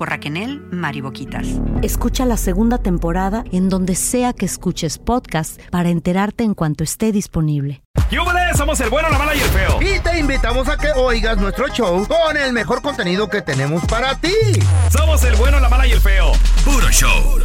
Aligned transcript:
por 0.00 0.08
Raquel 0.08 0.62
Mariboquitas. 0.70 1.46
Escucha 1.82 2.24
la 2.24 2.38
segunda 2.38 2.78
temporada 2.78 3.44
en 3.52 3.68
donde 3.68 3.94
sea 3.94 4.32
que 4.32 4.46
escuches 4.46 4.96
podcast 4.96 5.60
para 5.70 5.90
enterarte 5.90 6.42
en 6.42 6.54
cuanto 6.54 6.82
esté 6.84 7.12
disponible. 7.12 7.82
¡Yúbales! 8.10 8.56
Somos 8.56 8.80
el 8.80 8.88
bueno, 8.88 9.10
la 9.10 9.18
mala 9.18 9.34
y 9.34 9.40
el 9.40 9.48
feo. 9.50 9.78
Y 9.82 10.00
te 10.00 10.18
invitamos 10.18 10.68
a 10.68 10.78
que 10.78 10.88
oigas 10.96 11.36
nuestro 11.36 11.68
show 11.68 12.06
con 12.08 12.34
el 12.34 12.54
mejor 12.54 12.80
contenido 12.80 13.28
que 13.28 13.42
tenemos 13.42 13.84
para 13.84 14.18
ti. 14.18 14.32
Somos 14.90 15.22
el 15.24 15.36
bueno, 15.36 15.60
la 15.60 15.68
mala 15.68 15.86
y 15.86 15.92
el 15.92 16.00
feo. 16.00 16.32
Puro 16.64 16.88
show. 16.88 17.38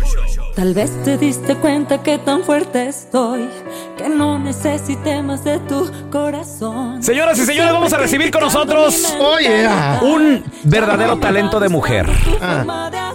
Tal 0.55 0.73
vez 0.73 0.91
te 1.03 1.17
diste 1.17 1.57
cuenta 1.57 2.03
que 2.03 2.17
tan 2.19 2.45
fuerte 2.45 2.87
estoy 2.87 3.49
que 3.97 4.09
no 4.09 4.37
necesité 4.39 5.21
más 5.21 5.43
de 5.43 5.59
tu 5.59 5.89
corazón. 6.11 7.01
Señoras 7.01 7.37
y 7.39 7.45
señores, 7.45 7.71
vamos 7.71 7.93
a 7.93 7.97
recibir 7.97 8.31
con 8.31 8.41
nosotros 8.41 9.15
Oye, 9.19 9.67
un 10.01 10.43
verdadero 10.63 11.17
talento 11.17 11.59
de 11.59 11.69
mujer. 11.69 12.09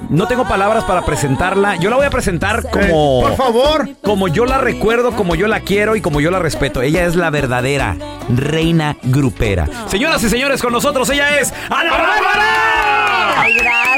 No 0.09 0.27
tengo 0.27 0.47
palabras 0.48 0.84
para 0.84 1.05
presentarla. 1.05 1.77
Yo 1.77 1.91
la 1.91 1.97
voy 1.97 2.06
a 2.06 2.11
presentar 2.11 2.69
como. 2.70 3.20
por 3.23 3.37
favor. 3.37 3.89
Como 4.03 4.29
yo 4.29 4.45
la 4.47 4.59
recuerdo, 4.59 5.12
como 5.12 5.34
yo 5.34 5.47
la 5.47 5.61
quiero 5.61 5.97
y 5.97 6.00
como 6.00 6.20
yo 6.20 6.31
la 6.31 6.39
respeto. 6.39 6.83
Ella 6.83 7.05
es 7.05 7.15
la 7.15 7.31
verdadera 7.31 7.97
reina 8.28 8.97
grupera. 9.03 9.69
Señoras 9.87 10.22
y 10.25 10.28
señores, 10.28 10.62
con 10.62 10.72
nosotros 10.72 11.09
ella 11.11 11.39
es 11.39 11.53
Ana 11.69 11.91
Bárbara. 11.91 13.42
Ay, 13.42 13.55
gracias. 13.55 13.89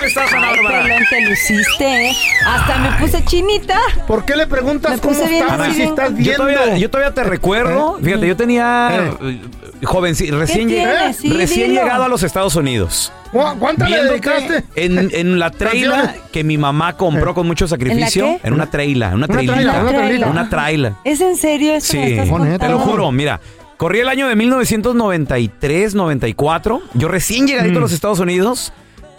¿Cómo 0.00 0.08
estás, 0.08 0.32
Ana 0.32 0.50
Bárbara? 0.50 0.82
pelón, 0.82 1.02
te 1.10 1.20
luciste, 1.28 2.08
¿eh? 2.08 2.12
Hasta 2.46 2.78
me 2.78 2.92
puse 2.98 3.22
chinita. 3.24 3.78
¿Por 4.06 4.24
qué 4.24 4.34
le 4.34 4.46
preguntas 4.46 4.92
Me 4.92 4.98
cómo 4.98 5.12
estás 5.12 5.74
si 5.74 5.84
Yo 6.24 6.36
todavía, 6.36 6.76
yo 6.78 6.90
todavía 6.90 7.12
te 7.14 7.22
recuerdo. 7.24 7.98
¿Eh? 7.98 8.04
Fíjate, 8.04 8.26
yo 8.26 8.36
tenía 8.36 8.88
¿Eh? 8.92 9.12
eh, 9.22 9.40
jovenci- 9.82 10.30
recién, 10.30 10.68
¿Qué 10.68 10.82
lleg-? 10.84 11.12
Sí, 11.12 11.30
recién 11.32 11.70
dilo. 11.70 11.82
llegado 11.82 12.04
a 12.04 12.08
los 12.08 12.22
Estados 12.22 12.56
Unidos. 12.56 13.12
¿Cu- 13.30 13.58
¿Cuántas 13.58 13.90
le 13.90 14.04
dedicaste? 14.04 14.64
En, 14.74 15.10
en 15.12 15.38
la 15.38 15.50
traila 15.50 16.14
que 16.32 16.44
mi 16.44 16.56
mamá 16.56 16.96
compró 16.96 17.34
con 17.34 17.46
mucho 17.46 17.68
sacrificio. 17.68 18.24
¿En? 18.26 18.40
En 18.44 18.52
una 18.54 18.70
traila, 18.70 19.08
en 19.08 19.14
una 19.16 19.28
trailita. 19.28 19.80
una 19.82 19.90
traila. 19.92 20.26
Una 20.28 20.48
traila. 20.48 20.92
¿Es 21.04 21.20
en 21.20 21.36
serio 21.36 21.74
eso 21.74 21.92
Sí, 21.92 21.98
me 21.98 22.18
estás 22.22 22.40
Neta. 22.40 22.66
te 22.66 22.72
lo 22.72 22.78
juro, 22.78 23.12
mira. 23.12 23.38
Corrí 23.76 24.00
el 24.00 24.08
año 24.08 24.28
de 24.28 24.36
1993, 24.36 25.94
94. 25.94 26.82
Yo 26.94 27.08
recién 27.08 27.46
llegadito 27.46 27.74
Mm. 27.74 27.78
a 27.78 27.80
los 27.80 27.92
Estados 27.92 28.18
Unidos. 28.18 28.72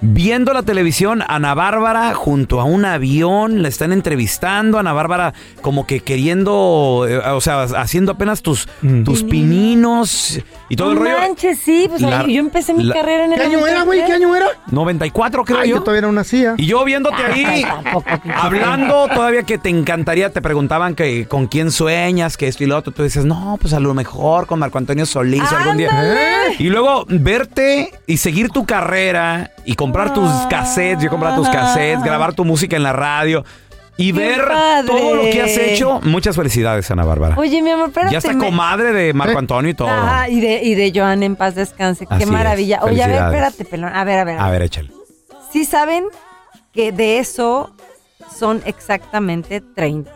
Viendo 0.04 0.52
la 0.54 0.64
televisión, 0.64 1.24
Ana 1.28 1.54
Bárbara 1.54 2.14
junto 2.16 2.60
a 2.60 2.64
un 2.64 2.86
avión, 2.86 3.62
la 3.62 3.68
están 3.68 3.92
entrevistando, 3.92 4.80
Ana 4.80 4.94
Bárbara 4.94 5.34
como 5.62 5.86
que 5.86 6.00
queriendo, 6.00 7.06
eh, 7.08 7.18
o 7.20 7.40
sea, 7.40 7.64
haciendo 7.64 8.14
apenas 8.14 8.42
tus, 8.42 8.68
Mm. 8.82 9.04
tus 9.04 9.22
pininos 9.24 10.40
y 10.70 10.76
todo 10.76 10.92
el 10.94 10.98
rollo. 10.98 11.18
manches, 11.20 11.60
sí, 11.60 11.86
pues 11.88 12.02
La- 12.02 12.22
ahí 12.22 12.34
yo 12.34 12.40
empecé 12.40 12.74
mi 12.74 12.84
la- 12.84 12.96
carrera 12.96 13.26
en 13.26 13.34
el 13.34 13.40
¿Qué 13.40 13.46
año 13.46 13.68
era, 13.68 13.84
güey? 13.84 14.04
¿Qué 14.06 14.14
año 14.14 14.36
era? 14.36 14.48
94 14.72 15.46
creo 15.46 15.60
Ay, 15.60 15.70
yo. 15.70 15.76
yo 15.76 15.82
todavía 15.84 16.02
no 16.02 16.12
nacía. 16.12 16.56
Y 16.58 16.66
yo 16.66 16.84
viéndote 16.84 17.24
ahí, 17.24 17.64
hablando 18.36 19.08
todavía 19.14 19.44
que 19.44 19.58
te 19.58 19.70
encantaría, 19.70 20.32
te 20.32 20.42
preguntaban 20.42 20.96
que 20.96 21.28
con 21.28 21.48
quién 21.48 21.72
sueñas, 21.72 22.38
que 22.38 22.48
esto 22.48 22.64
y 22.64 22.68
lo 22.68 22.78
otro. 22.78 22.92
Tú 22.92 23.04
dices, 23.04 23.26
no, 23.26 23.58
pues 23.62 23.74
a 23.74 23.80
lo 23.80 23.94
mejor 23.94 24.48
con 24.48 24.60
Marco 24.60 24.78
Antonio 24.78 25.06
Solís 25.06 25.44
algún 25.52 25.78
día. 25.78 25.90
¿Eh? 25.92 26.56
Y 26.60 26.70
luego 26.70 27.06
verte 27.08 27.92
y 28.08 28.18
seguir 28.18 28.50
tu 28.50 28.66
carrera 28.66 29.52
y 29.66 29.76
comprar 29.92 30.14
tus 30.14 30.32
cassettes, 30.50 31.04
yo 31.04 31.10
comprar 31.10 31.36
tus 31.36 31.50
cassettes, 31.50 32.04
grabar 32.04 32.34
tu 32.34 32.46
música 32.46 32.76
en 32.78 32.84
la 32.84 32.94
radio 32.94 33.44
y 33.98 34.14
¡Qué 34.14 34.20
ver 34.20 34.48
padre! 34.48 34.88
todo 34.88 35.16
lo 35.16 35.22
que 35.24 35.42
has 35.42 35.58
hecho. 35.58 36.00
Muchas 36.04 36.36
felicidades, 36.36 36.90
Ana 36.90 37.04
Bárbara. 37.04 37.36
Oye, 37.38 37.62
mi 37.62 37.72
amor, 37.72 37.90
espérate. 37.90 38.12
ya 38.14 38.18
está 38.20 38.38
comadre 38.38 38.94
de 38.94 39.14
Marco. 39.14 39.38
Antonio 39.38 39.70
y 39.72 39.74
todo. 39.74 39.90
Ah, 39.92 40.28
y 40.30 40.40
de, 40.40 40.64
y 40.64 40.76
de 40.76 40.92
Joan 40.96 41.24
en 41.24 41.36
paz 41.36 41.56
descanse. 41.56 42.06
Así 42.10 42.18
Qué 42.20 42.24
es. 42.24 42.30
maravilla. 42.32 42.80
Oye, 42.84 43.04
a 43.04 43.08
ver, 43.08 43.22
espérate, 43.22 43.66
pelón. 43.66 43.94
A 43.94 44.04
ver, 44.04 44.20
a 44.20 44.24
ver. 44.24 44.40
A 44.40 44.50
ver, 44.50 44.62
échale. 44.62 44.92
Sí 45.52 45.66
saben 45.66 46.06
que 46.74 46.92
de 46.94 47.20
eso 47.20 47.76
son 48.36 48.62
exactamente 48.66 49.62
30. 49.76 50.10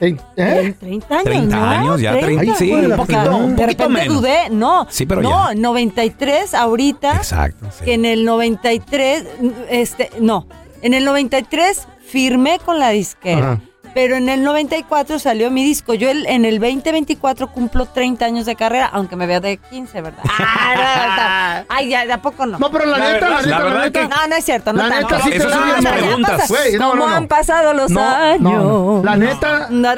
¿Eh? 0.00 0.16
¿Eh? 0.36 0.74
30 0.80 1.14
años, 1.14 1.24
30 1.24 1.56
¿no? 1.56 1.64
años, 1.64 2.00
ya 2.00 2.18
30, 2.18 2.40
Ay, 2.40 2.52
sí, 2.58 2.68
hijo 2.68 2.76
de 2.80 2.86
un 2.88 2.96
poquito, 2.96 3.36
un 3.36 3.56
De 3.56 3.62
poquito 3.62 3.84
repente 3.84 3.88
menos. 4.08 4.14
dudé, 4.20 4.50
no. 4.50 4.86
Sí, 4.90 5.06
pero 5.06 5.20
no, 5.22 5.48
ya. 5.48 5.54
93 5.54 6.54
ahorita. 6.54 7.16
Exacto. 7.16 7.66
sí. 7.76 7.84
Que 7.84 7.94
en 7.94 8.04
el 8.06 8.24
93, 8.24 9.24
este, 9.68 10.10
no, 10.20 10.46
en 10.82 10.94
el 10.94 11.04
93 11.04 11.86
firmé 12.06 12.58
con 12.64 12.78
la 12.78 12.90
disquera. 12.90 13.52
Ajá. 13.52 13.60
Pero 13.94 14.16
en 14.16 14.28
el 14.28 14.42
94 14.44 15.18
salió 15.18 15.50
mi 15.50 15.64
disco. 15.64 15.94
Yo 15.94 16.10
el- 16.10 16.26
en 16.26 16.44
el 16.44 16.58
2024 16.60 17.50
cumplo 17.52 17.86
30 17.86 18.24
años 18.24 18.46
de 18.46 18.54
carrera, 18.56 18.88
aunque 18.92 19.16
me 19.16 19.26
veo 19.26 19.40
de 19.40 19.56
15, 19.58 20.00
¿verdad? 20.02 20.22
Ah, 20.72 20.74
no, 20.76 21.60
no, 21.60 21.66
Ay, 21.68 21.88
ya, 21.88 22.06
¿de 22.06 22.12
a 22.12 22.22
poco 22.22 22.46
no? 22.46 22.58
No, 22.58 22.70
pero 22.70 22.86
la, 22.86 22.98
La 22.98 23.12
neta, 23.12 23.28
verdad- 23.28 23.30
la 23.30 23.36
neta, 23.42 23.50
la 23.50 23.58
la, 23.58 23.64
verdad 23.64 23.84
neta. 23.84 24.00
que- 24.00 24.08
No, 24.08 24.26
no 24.28 24.36
es 24.36 24.44
cierto, 24.44 24.72
no 24.72 24.82
La 24.86 25.00
neta, 25.00 25.20
sí 25.22 25.30
Eso 25.32 25.48
te 25.48 25.88
preguntas. 25.88 26.48
Güey, 26.48 26.72
no, 26.78 26.90
¿Cómo 26.90 27.02
no, 27.04 27.10
no. 27.10 27.16
han 27.16 27.26
pasado 27.28 27.72
los 27.74 27.90
No, 27.90 28.00
años? 28.08 28.40
no, 28.40 28.62
no. 28.96 29.02
La 29.04 29.16
neta-. 29.16 29.68
La 29.70 29.94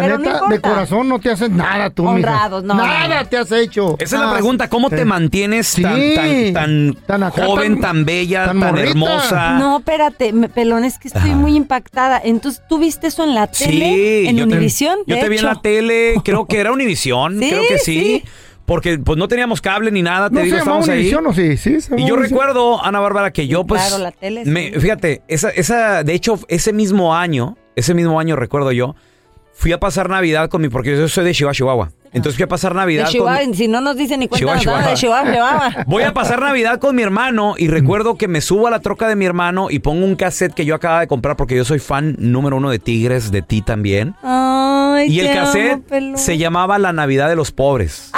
Pero 0.00 0.18
no 0.18 0.24
neta, 0.24 0.40
de 0.48 0.60
corazón 0.60 1.08
no 1.08 1.18
te 1.18 1.30
haces 1.30 1.50
nada 1.50 1.90
tú, 1.90 2.06
Honrados, 2.06 2.62
no. 2.64 2.74
Nada 2.74 3.24
te 3.24 3.38
has 3.38 3.50
hecho. 3.52 3.96
Esa 3.98 4.16
es 4.16 4.22
la 4.22 4.32
pregunta, 4.32 4.68
¿cómo 4.68 4.90
te 4.90 5.04
mantienes 5.04 5.68
Sí. 5.68 5.82
tan, 5.82 6.52
tan, 6.52 6.94
tan, 7.06 7.30
joven, 7.30 7.80
tan- 7.80 8.04
bella, 8.04 8.46
tan 8.46 8.78
hermosa? 8.78 9.52
No, 9.58 9.78
espérate, 9.78 10.32
me- 10.32 10.48
pelón, 10.48 10.84
es 10.84 10.98
que 10.98 11.08
estoy 11.08 11.30
muy 11.34 11.56
impactada. 11.56 12.09
Entonces, 12.18 12.62
¿tú 12.68 12.78
viste 12.78 13.06
eso 13.08 13.24
en 13.24 13.34
la 13.34 13.46
tele? 13.46 13.94
Sí, 13.94 14.26
en 14.28 14.36
yo 14.36 14.46
te- 14.48 14.52
Univisión. 14.54 14.98
Yo 15.06 15.18
te 15.18 15.28
vi 15.28 15.38
en 15.38 15.44
la 15.44 15.60
tele, 15.60 16.14
creo 16.24 16.46
que 16.46 16.58
era 16.58 16.72
Univisión, 16.72 17.38
Sí, 17.38 17.48
creo 17.50 17.62
que 17.68 17.78
sí, 17.78 18.00
sí. 18.00 18.22
porque 18.66 18.98
pues 18.98 19.18
no 19.18 19.28
teníamos 19.28 19.60
cable 19.60 19.90
ni 19.90 20.02
nada, 20.02 20.28
te 20.28 20.34
¿No 20.34 20.40
se 20.40 20.44
digo, 20.46 20.58
llamaba 20.58 20.80
estamos 20.80 20.88
ahí. 20.88 21.14
O 21.14 21.32
sí? 21.32 21.56
Sí, 21.56 21.80
se 21.80 22.00
Y 22.00 22.06
yo 22.06 22.16
recuerdo, 22.16 22.82
Ana 22.84 23.00
Bárbara, 23.00 23.32
que 23.32 23.46
yo 23.46 23.64
pues... 23.64 23.80
claro, 23.82 24.02
la 24.02 24.12
tele, 24.12 24.44
sí. 24.44 24.50
me- 24.50 24.72
fíjate, 24.78 25.22
esa, 25.28 25.50
esa, 25.50 26.02
de 26.04 26.14
hecho, 26.14 26.38
ese 26.48 26.72
mismo 26.72 27.14
año, 27.14 27.56
ese 27.76 27.94
mismo 27.94 28.18
año 28.20 28.36
recuerdo 28.36 28.72
yo, 28.72 28.94
fui 29.52 29.72
a 29.72 29.80
pasar 29.80 30.08
Navidad 30.08 30.48
con 30.48 30.62
mi, 30.62 30.68
porque 30.68 30.96
yo 30.96 31.08
soy 31.08 31.24
de 31.24 31.32
Chihuahua, 31.34 31.54
Chihuahua. 31.54 31.92
Entonces 32.12 32.36
fui 32.36 32.44
a 32.44 32.48
pasar 32.48 32.72
De 32.72 32.78
Navidad 32.78 33.08
Chihuahua, 33.08 33.44
con... 33.44 33.54
si 33.54 33.68
no 33.68 33.80
nos 33.80 33.96
dicen 33.96 34.20
ni 34.20 34.28
cuenta, 34.28 34.58
Chihuahua, 34.58 34.80
dan 34.80 34.90
de 34.90 34.94
Chihuahua, 34.94 35.32
Chihuahua. 35.32 35.70
Voy 35.86 36.02
a 36.02 36.12
pasar 36.12 36.40
Navidad 36.40 36.78
con 36.78 36.96
mi 36.96 37.02
hermano 37.02 37.54
y 37.56 37.68
recuerdo 37.68 38.16
que 38.16 38.28
me 38.28 38.40
subo 38.40 38.66
a 38.66 38.70
la 38.70 38.80
troca 38.80 39.08
de 39.08 39.16
mi 39.16 39.24
hermano 39.24 39.68
y 39.70 39.78
pongo 39.78 40.04
un 40.04 40.16
cassette 40.16 40.54
que 40.54 40.64
yo 40.64 40.74
acababa 40.74 41.00
de 41.00 41.06
comprar 41.06 41.36
porque 41.36 41.56
yo 41.56 41.64
soy 41.64 41.78
fan 41.78 42.16
número 42.18 42.56
uno 42.56 42.70
de 42.70 42.78
Tigres, 42.78 43.30
de 43.30 43.42
ti 43.42 43.62
también. 43.62 44.14
Ay, 44.22 45.08
Y 45.08 45.20
el 45.20 45.28
amo, 45.28 45.40
cassette 45.40 46.16
se 46.16 46.38
llamaba 46.38 46.78
La 46.78 46.92
Navidad 46.92 47.28
de 47.28 47.36
los 47.36 47.52
Pobres. 47.52 48.10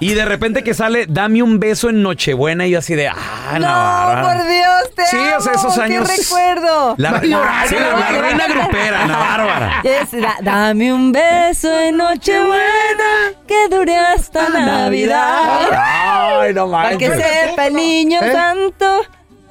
Y 0.00 0.14
de 0.14 0.24
repente 0.24 0.64
que 0.64 0.72
sale, 0.74 1.04
dame 1.08 1.42
un 1.42 1.60
beso 1.60 1.90
en 1.90 2.02
Nochebuena 2.02 2.66
y 2.66 2.70
yo 2.70 2.78
así 2.78 2.94
de, 2.94 3.08
ah, 3.08 3.14
No, 3.54 3.58
Navarra. 3.60 4.22
por 4.40 4.48
Dios, 4.48 4.94
te 4.96 5.04
Sí, 5.06 5.16
o 5.16 5.40
sea, 5.42 5.52
amo, 5.52 5.60
esos 5.60 5.74
qué 5.74 5.82
años- 5.82 6.08
recuerdo. 6.08 6.94
La, 6.96 7.20
sí, 7.20 7.26
la- 7.28 8.10
la 8.10 8.20
reina 8.20 8.46
grupera, 8.48 9.02
Ana 9.04 9.18
Bárbara. 9.18 9.80
Es, 9.84 10.10
da- 10.12 10.36
dame 10.42 10.92
un 10.92 11.12
beso 11.12 11.78
en 11.80 11.98
Nochebuena 11.98 13.32
que 13.46 13.68
dure 13.68 13.96
hasta 13.96 14.48
Navidad. 14.48 15.68
Ay, 15.72 16.54
no 16.54 16.70
Para 16.70 16.96
que 16.96 17.10
sepa 17.10 17.66
el 17.66 17.74
niño 17.74 18.20
¿Eh? 18.22 18.32
santo. 18.32 19.02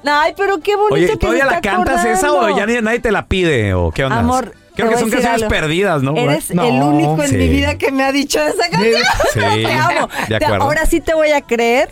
Ay, 0.06 0.34
pero 0.38 0.60
qué 0.60 0.76
bonito 0.76 0.96
Oye, 0.96 1.08
que 1.10 1.18
¿todavía 1.18 1.44
se 1.44 1.50
la 1.52 1.56
está 1.58 1.72
cantas 1.72 2.06
esa 2.06 2.32
o 2.34 2.58
ya 2.58 2.66
ni- 2.66 2.82
nadie 2.82 3.00
te 3.00 3.12
la 3.12 3.26
pide 3.28 3.74
o 3.74 3.92
qué 3.92 4.06
onda? 4.06 4.20
Amor, 4.20 4.54
Creo 4.82 4.92
que 4.92 4.98
son 5.00 5.10
canciones 5.10 5.44
algo. 5.44 5.50
perdidas, 5.50 6.02
¿no? 6.04 6.16
Eres 6.16 6.54
No, 6.54 6.64
el 6.64 6.82
único 6.82 7.22
en 7.24 7.30
sí. 7.30 7.38
mi 7.38 7.48
vida 7.50 7.78
que 7.78 7.92
me 7.92 8.04
ha 8.04 8.12
dicho 8.12 8.40
esa 8.42 8.70
canción. 8.70 9.02
Sí, 9.34 9.40
te 9.40 9.72
amo. 9.74 10.08
de 10.28 10.40
Te- 10.40 10.46
acuerdo. 10.46 10.64
ahora 10.66 10.86
sí 10.86 11.00
te 11.02 11.14
voy 11.14 11.32
a 11.32 11.42
creer. 11.42 11.90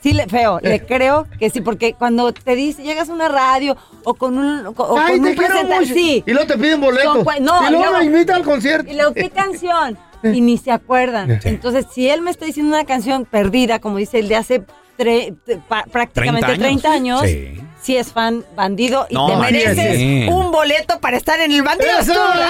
Sí, 0.00 0.12
le, 0.12 0.26
feo, 0.28 0.60
le 0.62 0.86
creo 0.86 1.26
que 1.40 1.50
sí, 1.50 1.60
porque 1.60 1.92
cuando 1.94 2.32
te 2.32 2.54
dice, 2.54 2.84
llegas 2.84 3.08
a 3.08 3.12
una 3.12 3.26
radio 3.28 3.76
o 4.04 4.14
con 4.14 4.38
un, 4.38 4.64
o 4.66 4.72
con 4.72 4.96
Ay, 4.96 5.18
un 5.18 5.24
te 5.24 5.34
quiero 5.34 5.54
presenta- 5.54 5.80
mucho. 5.80 5.92
sí. 5.92 6.22
Y 6.24 6.30
luego 6.32 6.46
te 6.46 6.56
piden 6.56 6.80
boletos. 6.80 7.14
Son 7.16 7.24
cua- 7.24 7.40
no, 7.40 7.68
y 7.68 7.72
luego 7.72 7.98
me 7.98 8.04
invitan 8.04 8.36
al 8.36 8.42
concierto. 8.44 8.88
Y 8.90 8.94
luego, 8.94 9.12
¿qué 9.12 9.28
canción? 9.34 9.98
Y 10.22 10.40
ni 10.40 10.56
se 10.56 10.70
acuerdan. 10.70 11.40
Entonces, 11.44 11.86
si 11.92 12.08
él 12.08 12.22
me 12.22 12.30
está 12.30 12.44
diciendo 12.46 12.74
una 12.74 12.84
canción 12.84 13.24
perdida, 13.24 13.80
como 13.80 13.98
dice 13.98 14.20
él, 14.20 14.28
de 14.28 14.36
hace 14.36 14.62
tre- 14.96 15.36
te- 15.44 15.56
pa- 15.58 15.84
prácticamente 15.90 16.56
30 16.56 16.92
años, 16.92 17.22
Sí. 17.22 17.60
Si 17.82 17.96
es 17.96 18.12
fan 18.12 18.44
bandido 18.56 19.06
y 19.08 19.14
No, 19.14 19.28
te 19.28 19.36
mereces 19.36 19.78
es. 19.78 20.28
un 20.28 20.50
boleto 20.52 20.98
para 21.00 21.16
estar 21.16 21.40
en 21.40 21.52
el 21.52 21.62
bandido. 21.62 21.90
¡Eso! 22.00 22.12
tú, 22.12 22.18
¿verdad? 22.18 22.48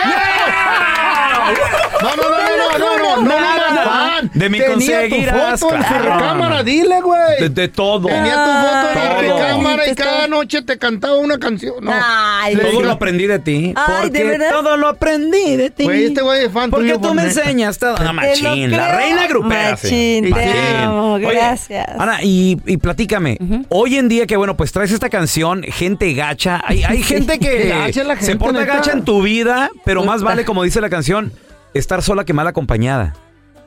No, 2.00 2.16
no, 2.16 2.22
no, 2.22 2.38
no, 2.38 2.78
no, 2.78 2.78
no, 2.78 2.98
no, 2.98 3.22
no, 3.22 3.40
no, 3.40 3.74
no, 3.74 3.90
fan. 3.90 4.30
De 4.34 4.48
mi 4.48 4.58
Tenía 4.58 4.72
conseguirás, 4.72 5.60
tu 5.60 5.66
foto 5.68 5.76
en 5.76 5.82
su 5.82 5.88
claro. 5.88 6.14
recámara, 6.18 6.62
dile, 6.62 7.00
güey. 7.00 7.40
De, 7.40 7.48
de 7.48 7.68
todo. 7.68 8.08
Tenía 8.08 8.32
tu 8.34 8.50
foto 8.66 8.88
en 8.90 8.94
la 8.98 9.20
recámara 9.20 9.88
y 9.90 9.94
cada 9.94 10.28
noche 10.28 10.62
te 10.62 10.78
cantaba 10.78 11.16
una 11.16 11.38
canción. 11.38 11.74
No. 11.82 11.92
Ay, 11.94 12.56
Todo 12.56 12.82
lo 12.82 12.92
aprendí 12.92 13.26
de 13.26 13.38
ti. 13.38 13.72
Ay, 13.76 13.94
porque 14.02 14.10
¿de 14.18 14.24
verdad? 14.24 14.50
todo 14.50 14.76
lo 14.76 14.88
aprendí 14.88 15.56
de 15.56 15.70
ti. 15.70 15.84
Güey, 15.84 16.04
este 16.06 16.22
güey 16.22 16.44
es 16.44 16.52
fan 16.52 16.70
Porque 16.70 16.86
tuyo, 16.88 17.00
tú 17.00 17.08
por 17.08 17.14
me 17.16 17.24
neta. 17.24 17.40
enseñas 17.40 17.78
todo. 17.78 17.96
No, 17.98 18.12
machín, 18.12 18.70
la 18.70 18.96
reina 18.96 19.26
grupera. 19.26 19.76
sí. 19.76 20.20
Machín, 20.22 20.24
te 20.24 20.30
Machín. 20.30 20.76
amo, 20.84 21.12
Oye, 21.14 21.26
gracias. 21.32 21.88
Ana, 21.98 22.22
y, 22.22 22.58
y 22.66 22.76
platícame. 22.76 23.38
Hoy 23.68 23.96
en 23.96 24.08
día 24.08 24.26
que, 24.26 24.36
bueno, 24.36 24.56
pues 24.56 24.72
traes 24.72 24.92
esta 24.92 25.08
canción, 25.08 25.17
gente 25.26 26.12
gacha. 26.14 26.60
Hay, 26.64 26.82
hay 26.84 27.02
gente 27.02 27.38
que 27.38 27.68
Gacha 27.68 28.04
la 28.04 28.20
se 28.20 28.36
porta 28.36 28.60
neta. 28.60 28.76
gacha 28.76 28.92
en 28.92 29.04
tu 29.04 29.22
vida, 29.22 29.70
pero 29.84 30.04
más 30.04 30.22
vale, 30.22 30.44
como 30.46 30.62
dice 30.62 30.80
la 30.80 30.90
canción, 30.90 31.32
estar 31.74 32.02
sola 32.02 32.24
que 32.24 32.32
mal 32.32 32.46
acompañada. 32.46 33.14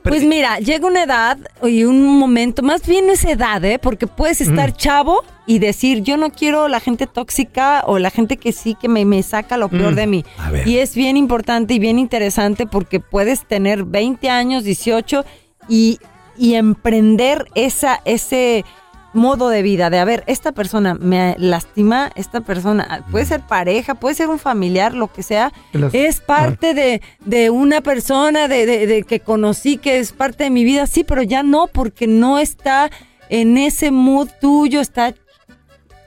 Pero- 0.02 0.16
Pues 0.16 0.24
mira, 0.24 0.58
llega 0.58 0.84
una 0.86 1.04
edad 1.04 1.38
y 1.62 1.84
un 1.84 2.18
momento, 2.18 2.62
más 2.64 2.84
bien 2.86 3.06
no 3.06 3.12
es 3.12 3.24
edad, 3.24 3.64
¿eh? 3.64 3.78
Porque 3.78 4.08
puedes 4.08 4.40
estar 4.40 4.72
chavo 4.76 5.22
y 5.46 5.60
decir, 5.60 6.02
yo 6.02 6.16
no 6.16 6.30
quiero 6.30 6.66
la 6.66 6.80
gente 6.80 7.06
tóxica 7.06 7.84
o 7.86 8.00
la 8.00 8.10
gente 8.10 8.36
que 8.36 8.50
sí 8.50 8.74
que 8.80 8.88
me, 8.88 9.04
me 9.04 9.22
saca 9.22 9.56
lo 9.56 9.68
peor 9.68 9.92
Mm. 9.92 9.96
de 9.96 10.06
mí. 10.08 10.24
A 10.38 10.50
ver. 10.50 10.66
Y 10.66 10.78
es 10.78 10.96
bien 10.96 11.16
importante 11.16 11.74
y 11.74 11.78
bien 11.78 12.00
interesante 12.00 12.66
porque 12.66 12.98
puedes 12.98 13.46
tener 13.46 13.84
20 13.84 14.28
años, 14.28 14.64
18 14.64 15.24
y, 15.68 16.00
y 16.36 16.54
emprender 16.54 17.46
esa, 17.54 18.00
ese 18.04 18.64
modo 19.12 19.48
de 19.48 19.62
vida 19.62 19.90
de, 19.90 19.98
a 19.98 20.04
ver, 20.04 20.24
esta 20.26 20.52
persona 20.52 20.94
me 20.94 21.34
lastima, 21.38 22.10
esta 22.14 22.40
persona, 22.40 23.04
puede 23.10 23.26
ser 23.26 23.40
pareja, 23.40 23.94
puede 23.94 24.14
ser 24.14 24.28
un 24.28 24.38
familiar, 24.38 24.94
lo 24.94 25.12
que 25.12 25.22
sea, 25.22 25.52
Las- 25.72 25.94
es 25.94 26.20
parte 26.20 26.74
de, 26.74 27.02
de 27.24 27.50
una 27.50 27.80
persona 27.82 28.48
de, 28.48 28.64
de- 28.66 28.86
de 28.86 29.02
que 29.02 29.20
conocí 29.20 29.76
que 29.76 29.98
es 29.98 30.12
parte 30.12 30.44
de 30.44 30.50
mi 30.50 30.64
vida, 30.64 30.86
sí, 30.86 31.04
pero 31.04 31.22
ya 31.22 31.42
no, 31.42 31.66
porque 31.66 32.06
no 32.06 32.38
está 32.38 32.90
en 33.28 33.58
ese 33.58 33.90
mood 33.90 34.28
tuyo, 34.40 34.80
está 34.80 35.14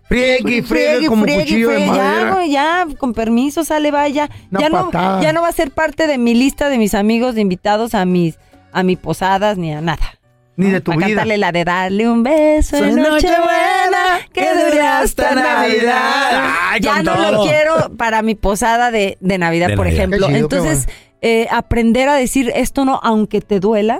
Friegue 0.07 0.57
y 0.57 0.61
friegue 0.61 1.07
como 1.07 1.23
friegue, 1.23 1.41
cuchillo 1.43 1.69
de 1.69 1.75
friegue, 1.77 1.95
ya, 1.95 2.03
madera. 2.03 2.33
güey, 2.35 2.51
ya, 2.51 2.85
con 2.99 3.13
permiso, 3.15 3.63
sale, 3.63 3.89
vaya. 3.89 4.29
Una 4.51 4.59
Ya 4.61 4.69
no, 4.69 4.91
ya 5.21 5.33
no 5.33 5.41
va 5.41 5.47
a 5.47 5.51
ser 5.51 5.71
parte 5.71 6.05
de 6.05 6.19
mi 6.19 6.35
lista 6.35 6.69
de 6.69 6.77
mis 6.77 6.93
amigos 6.93 7.33
de 7.33 7.41
invitados 7.41 7.95
a 7.95 8.05
mis, 8.05 8.37
a 8.71 8.83
mis 8.83 8.99
posadas 8.99 9.57
ni 9.57 9.73
a 9.73 9.81
nada. 9.81 10.03
Ni 10.57 10.69
de 10.69 10.79
tu 10.81 10.91
a 10.91 10.95
vida. 10.95 11.07
cantarle 11.07 11.37
la 11.37 11.51
de 11.51 11.65
darle 11.65 12.09
un 12.09 12.23
beso 12.23 12.77
en 12.77 12.95
Nochebuena 12.95 14.19
que 14.31 14.41
dure 14.41 14.81
hasta 14.81 15.35
Navidad. 15.35 16.53
Ay, 16.71 16.79
ya 16.81 17.03
no 17.03 17.13
todo. 17.15 17.31
lo 17.31 17.43
quiero 17.43 17.95
para 17.97 18.21
mi 18.21 18.35
posada 18.35 18.89
de, 18.91 19.17
de 19.19 19.37
Navidad, 19.37 19.67
De 19.67 19.75
por 19.75 19.85
Navidad. 19.85 19.99
ejemplo. 20.05 20.27
Chido, 20.27 20.39
Entonces, 20.39 20.87
eh, 21.21 21.47
aprender 21.51 22.07
a 22.07 22.15
decir 22.15 22.51
esto 22.55 22.85
no, 22.85 22.99
aunque 23.03 23.41
te 23.41 23.59
duela, 23.59 23.99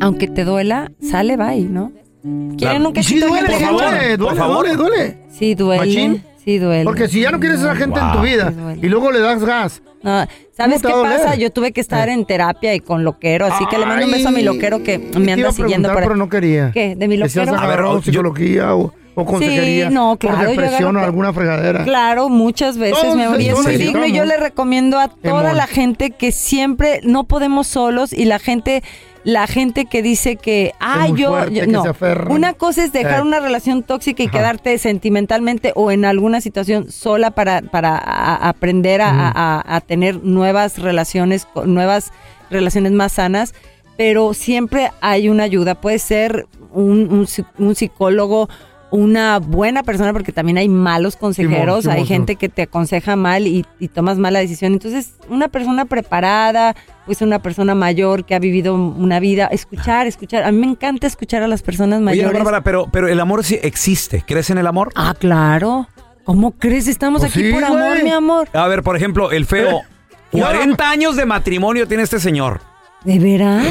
aunque 0.00 0.26
te 0.28 0.44
duela, 0.44 0.90
sale, 1.02 1.36
bye, 1.36 1.60
¿no? 1.62 1.92
¿Quieren 2.22 2.56
Claro. 2.58 2.88
un 2.90 2.96
Y 2.98 3.02
sí 3.02 3.14
quesito? 3.14 3.28
duele, 3.28 3.46
Por 3.46 3.56
sí 3.58 3.64
favor, 3.64 3.82
duele, 3.90 4.18
por 4.18 4.36
favor. 4.36 4.66
duele, 4.66 4.76
duele. 4.76 5.18
Sí 5.30 5.54
duele. 5.54 5.86
¿Machín? 5.86 6.24
Sí 6.50 6.58
duele. 6.58 6.84
Porque 6.84 7.06
si 7.08 7.20
ya 7.20 7.30
no 7.30 7.38
quieres 7.38 7.60
a 7.60 7.66
esa 7.72 7.76
gente 7.76 8.00
en 8.00 8.12
tu 8.12 8.20
vida 8.20 8.52
Sí 8.74 8.80
y 8.82 8.88
luego 8.88 9.12
le 9.12 9.20
das 9.20 9.44
gas. 9.44 9.82
No, 10.02 10.26
¿Sabes 10.56 10.82
¿Cómo 10.82 11.02
te 11.02 11.08
qué 11.08 11.16
pasa? 11.16 11.34
Yo 11.36 11.50
tuve 11.50 11.72
que 11.72 11.80
estar 11.80 12.08
en 12.08 12.24
terapia 12.24 12.74
y 12.74 12.80
con 12.80 13.04
loquero, 13.04 13.46
así 13.46 13.64
que 13.66 13.78
le 13.78 13.86
mando 13.86 14.06
un 14.06 14.12
beso 14.12 14.28
a 14.28 14.32
mi 14.32 14.42
loquero 14.42 14.82
que 14.82 14.98
me 14.98 15.32
anda 15.32 15.52
siguiendo 15.52 15.92
por 15.92 16.02
pero 16.02 16.16
no 16.16 16.28
quería. 16.28 16.70
¿Qué? 16.72 16.96
¿De 16.96 17.06
mi 17.06 17.18
Que 17.20 17.28
si 17.28 17.38
has 17.38 17.46
loquero? 17.46 17.62
A 17.64 17.66
ver, 17.68 17.80
yo- 17.84 18.02
psicología 18.02 18.74
o, 18.74 18.92
o 19.14 19.24
consejería. 19.26 19.90
no, 19.90 20.16
claro, 20.16 20.38
Por 20.38 20.48
depresión 20.48 20.96
o 20.96 21.00
alguna 21.00 21.32
fregadera. 21.32 21.84
Claro, 21.84 22.28
muchas 22.30 22.78
veces, 22.78 23.04
amor, 23.04 23.40
y 23.40 23.48
es 23.48 23.78
digno 23.78 24.06
y 24.06 24.12
yo 24.12 24.24
le 24.24 24.36
recomiendo 24.38 24.98
a 24.98 25.08
toda 25.08 25.52
la 25.52 25.66
gente 25.66 26.10
que 26.10 26.32
siempre 26.32 27.00
no 27.04 27.24
podemos 27.24 27.66
solos 27.66 28.12
y 28.12 28.24
la 28.24 28.38
gente 28.38 28.82
la 29.24 29.46
gente 29.46 29.84
que 29.84 30.02
dice 30.02 30.36
que 30.36 30.72
ah 30.80 31.06
muy 31.08 31.20
yo, 31.20 31.28
fuerte, 31.30 31.54
yo- 31.54 31.60
que 31.62 31.66
no 31.66 31.82
se 31.82 31.88
aferran. 31.90 32.32
una 32.32 32.54
cosa 32.54 32.84
es 32.84 32.92
dejar 32.92 33.18
Eh. 33.18 33.22
una 33.22 33.38
relación 33.40 33.82
tóxica 33.82 34.22
y 34.22 34.26
Ajá. 34.26 34.38
quedarte 34.38 34.78
sentimentalmente 34.78 35.72
o 35.74 35.90
en 35.90 36.04
alguna 36.04 36.40
situación 36.40 36.90
sola 36.90 37.30
para 37.30 37.60
para 37.62 37.96
a- 37.98 38.34
a 38.36 38.48
aprender 38.48 39.00
a, 39.02 39.10
a- 39.34 39.76
a 39.76 39.80
tener 39.82 40.22
nuevas 40.24 40.78
relaciones 40.78 41.44
co- 41.46 41.66
nuevas 41.66 42.12
relaciones 42.50 42.92
más 42.92 43.12
sanas 43.12 43.54
pero 43.96 44.32
siempre 44.32 44.90
hay 45.02 45.28
una 45.28 45.42
ayuda 45.42 45.74
puede 45.74 45.98
ser 45.98 46.46
un, 46.72 47.12
un 47.12 47.26
psi- 47.26 47.44
un 47.58 47.74
psicólogo 47.74 48.48
una 48.90 49.38
buena 49.38 49.82
persona 49.82 50.12
porque 50.12 50.32
también 50.32 50.58
hay 50.58 50.68
malos 50.68 51.16
consejeros, 51.16 51.86
hay 51.86 52.04
gente 52.06 52.36
que 52.36 52.48
te 52.48 52.62
aconseja 52.62 53.14
mal 53.16 53.46
y, 53.46 53.64
y 53.78 53.88
tomas 53.88 54.18
mala 54.18 54.40
decisión. 54.40 54.72
Entonces, 54.72 55.14
una 55.28 55.48
persona 55.48 55.84
preparada, 55.84 56.74
pues 57.06 57.22
una 57.22 57.40
persona 57.40 57.74
mayor 57.74 58.24
que 58.24 58.34
ha 58.34 58.38
vivido 58.38 58.74
una 58.74 59.20
vida, 59.20 59.46
escuchar, 59.46 60.06
escuchar. 60.06 60.42
A 60.44 60.50
mí 60.52 60.58
me 60.58 60.66
encanta 60.66 61.06
escuchar 61.06 61.42
a 61.42 61.48
las 61.48 61.62
personas 61.62 61.98
Oye, 61.98 62.04
mayores. 62.04 62.32
Bárbara, 62.32 62.62
pero, 62.62 62.88
pero 62.90 63.06
el 63.08 63.20
amor 63.20 63.44
sí 63.44 63.58
existe. 63.62 64.24
¿Crees 64.26 64.50
en 64.50 64.58
el 64.58 64.66
amor? 64.66 64.90
Ah, 64.96 65.14
claro. 65.18 65.88
¿Cómo 66.24 66.52
crees? 66.52 66.86
Estamos 66.88 67.20
Pues 67.22 67.32
aquí 67.36 67.52
por 67.52 67.64
amor, 67.64 68.02
mi 68.02 68.10
amor. 68.10 68.48
A 68.52 68.66
ver, 68.68 68.82
por 68.82 68.96
ejemplo, 68.96 69.30
el 69.30 69.46
feo. 69.46 69.82
¿Qué? 70.32 70.40
40 70.40 70.90
años 70.90 71.16
de 71.16 71.26
matrimonio 71.26 71.88
tiene 71.88 72.02
este 72.04 72.20
señor. 72.20 72.60
¿De 73.04 73.18
veras? 73.18 73.66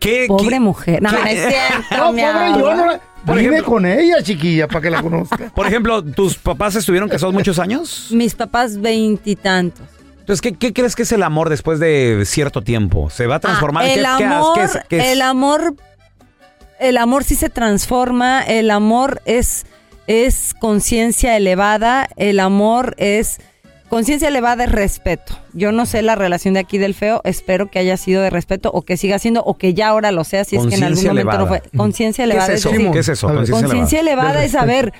¿Qué? 0.00 0.24
Pobre 0.28 0.48
qué- 0.48 0.60
mujer. 0.60 1.02
No, 1.02 1.10
qué- 1.10 1.16
no 1.18 1.26
es 1.26 1.38
cierto, 1.40 1.96
No, 1.98 2.12
mi 2.12 2.22
pobre, 2.22 2.46
amor. 2.46 2.58
yo 2.60 2.74
no 2.74 2.86
la... 2.86 3.00
Por 3.26 3.36
Vive 3.36 3.56
ejemplo- 3.56 3.72
con 3.74 3.86
ella, 3.86 4.22
chiquilla, 4.22 4.66
para 4.66 4.80
que 4.80 4.90
la 4.90 5.02
conozca. 5.02 5.50
Por 5.54 5.66
ejemplo, 5.66 6.02
¿tus 6.02 6.36
papás 6.36 6.74
estuvieron 6.76 7.08
casados 7.08 7.34
muchos 7.34 7.58
años? 7.58 8.08
Mis 8.10 8.34
papás 8.34 8.80
veintitantos. 8.80 9.86
Entonces, 10.20 10.40
¿qué, 10.40 10.52
qué 10.54 10.72
crees 10.72 10.94
que 10.96 11.02
es 11.02 11.12
el 11.12 11.22
amor 11.22 11.48
después 11.48 11.78
de 11.80 12.22
cierto 12.24 12.62
tiempo? 12.62 13.10
¿Se 13.10 13.26
va 13.26 13.36
a 13.36 13.40
transformar? 13.40 13.84
Ah, 13.84 13.86
¿Qué- 13.88 13.94
el 13.94 14.06
qué 14.18 14.24
amor, 14.24 14.54
qué 14.54 14.62
es- 14.64 14.78
qué 14.88 14.98
es? 14.98 15.04
el 15.08 15.22
amor, 15.22 15.74
el 16.78 16.96
amor 16.96 17.24
sí 17.24 17.34
se 17.34 17.50
transforma. 17.50 18.42
El 18.42 18.70
amor 18.70 19.20
es 19.24 19.66
es 20.06 20.54
conciencia 20.58 21.36
elevada. 21.36 22.08
El 22.16 22.40
amor 22.40 22.94
es 22.98 23.38
conciencia 23.90 24.28
elevada 24.28 24.64
es 24.64 24.72
respeto. 24.72 25.36
Yo 25.52 25.72
no 25.72 25.84
sé 25.84 26.00
la 26.00 26.14
relación 26.14 26.54
de 26.54 26.60
aquí 26.60 26.78
del 26.78 26.94
feo. 26.94 27.20
Espero 27.24 27.70
que 27.70 27.78
haya 27.78 27.96
sido 27.98 28.22
de 28.22 28.30
respeto 28.30 28.70
o 28.72 28.82
que 28.82 28.96
siga 28.96 29.18
siendo 29.18 29.42
o 29.42 29.58
que 29.58 29.74
ya 29.74 29.88
ahora 29.88 30.12
lo 30.12 30.24
sea 30.24 30.44
si 30.44 30.56
es 30.56 30.66
que 30.66 30.76
en 30.76 30.84
algún 30.84 31.04
momento 31.04 31.38
no 31.38 31.46
fue. 31.46 31.62
Conciencia 31.76 32.24
¿Qué 32.24 32.30
elevada 32.30 32.52
es 32.54 32.60
eso? 32.60 32.70
decir, 32.70 32.90
¿Qué 32.92 32.98
es 33.00 33.08
eso? 33.08 33.26
Conciencia 33.28 34.00
elevada. 34.00 34.30
elevada 34.30 34.44
es 34.44 34.52
saber, 34.52 34.94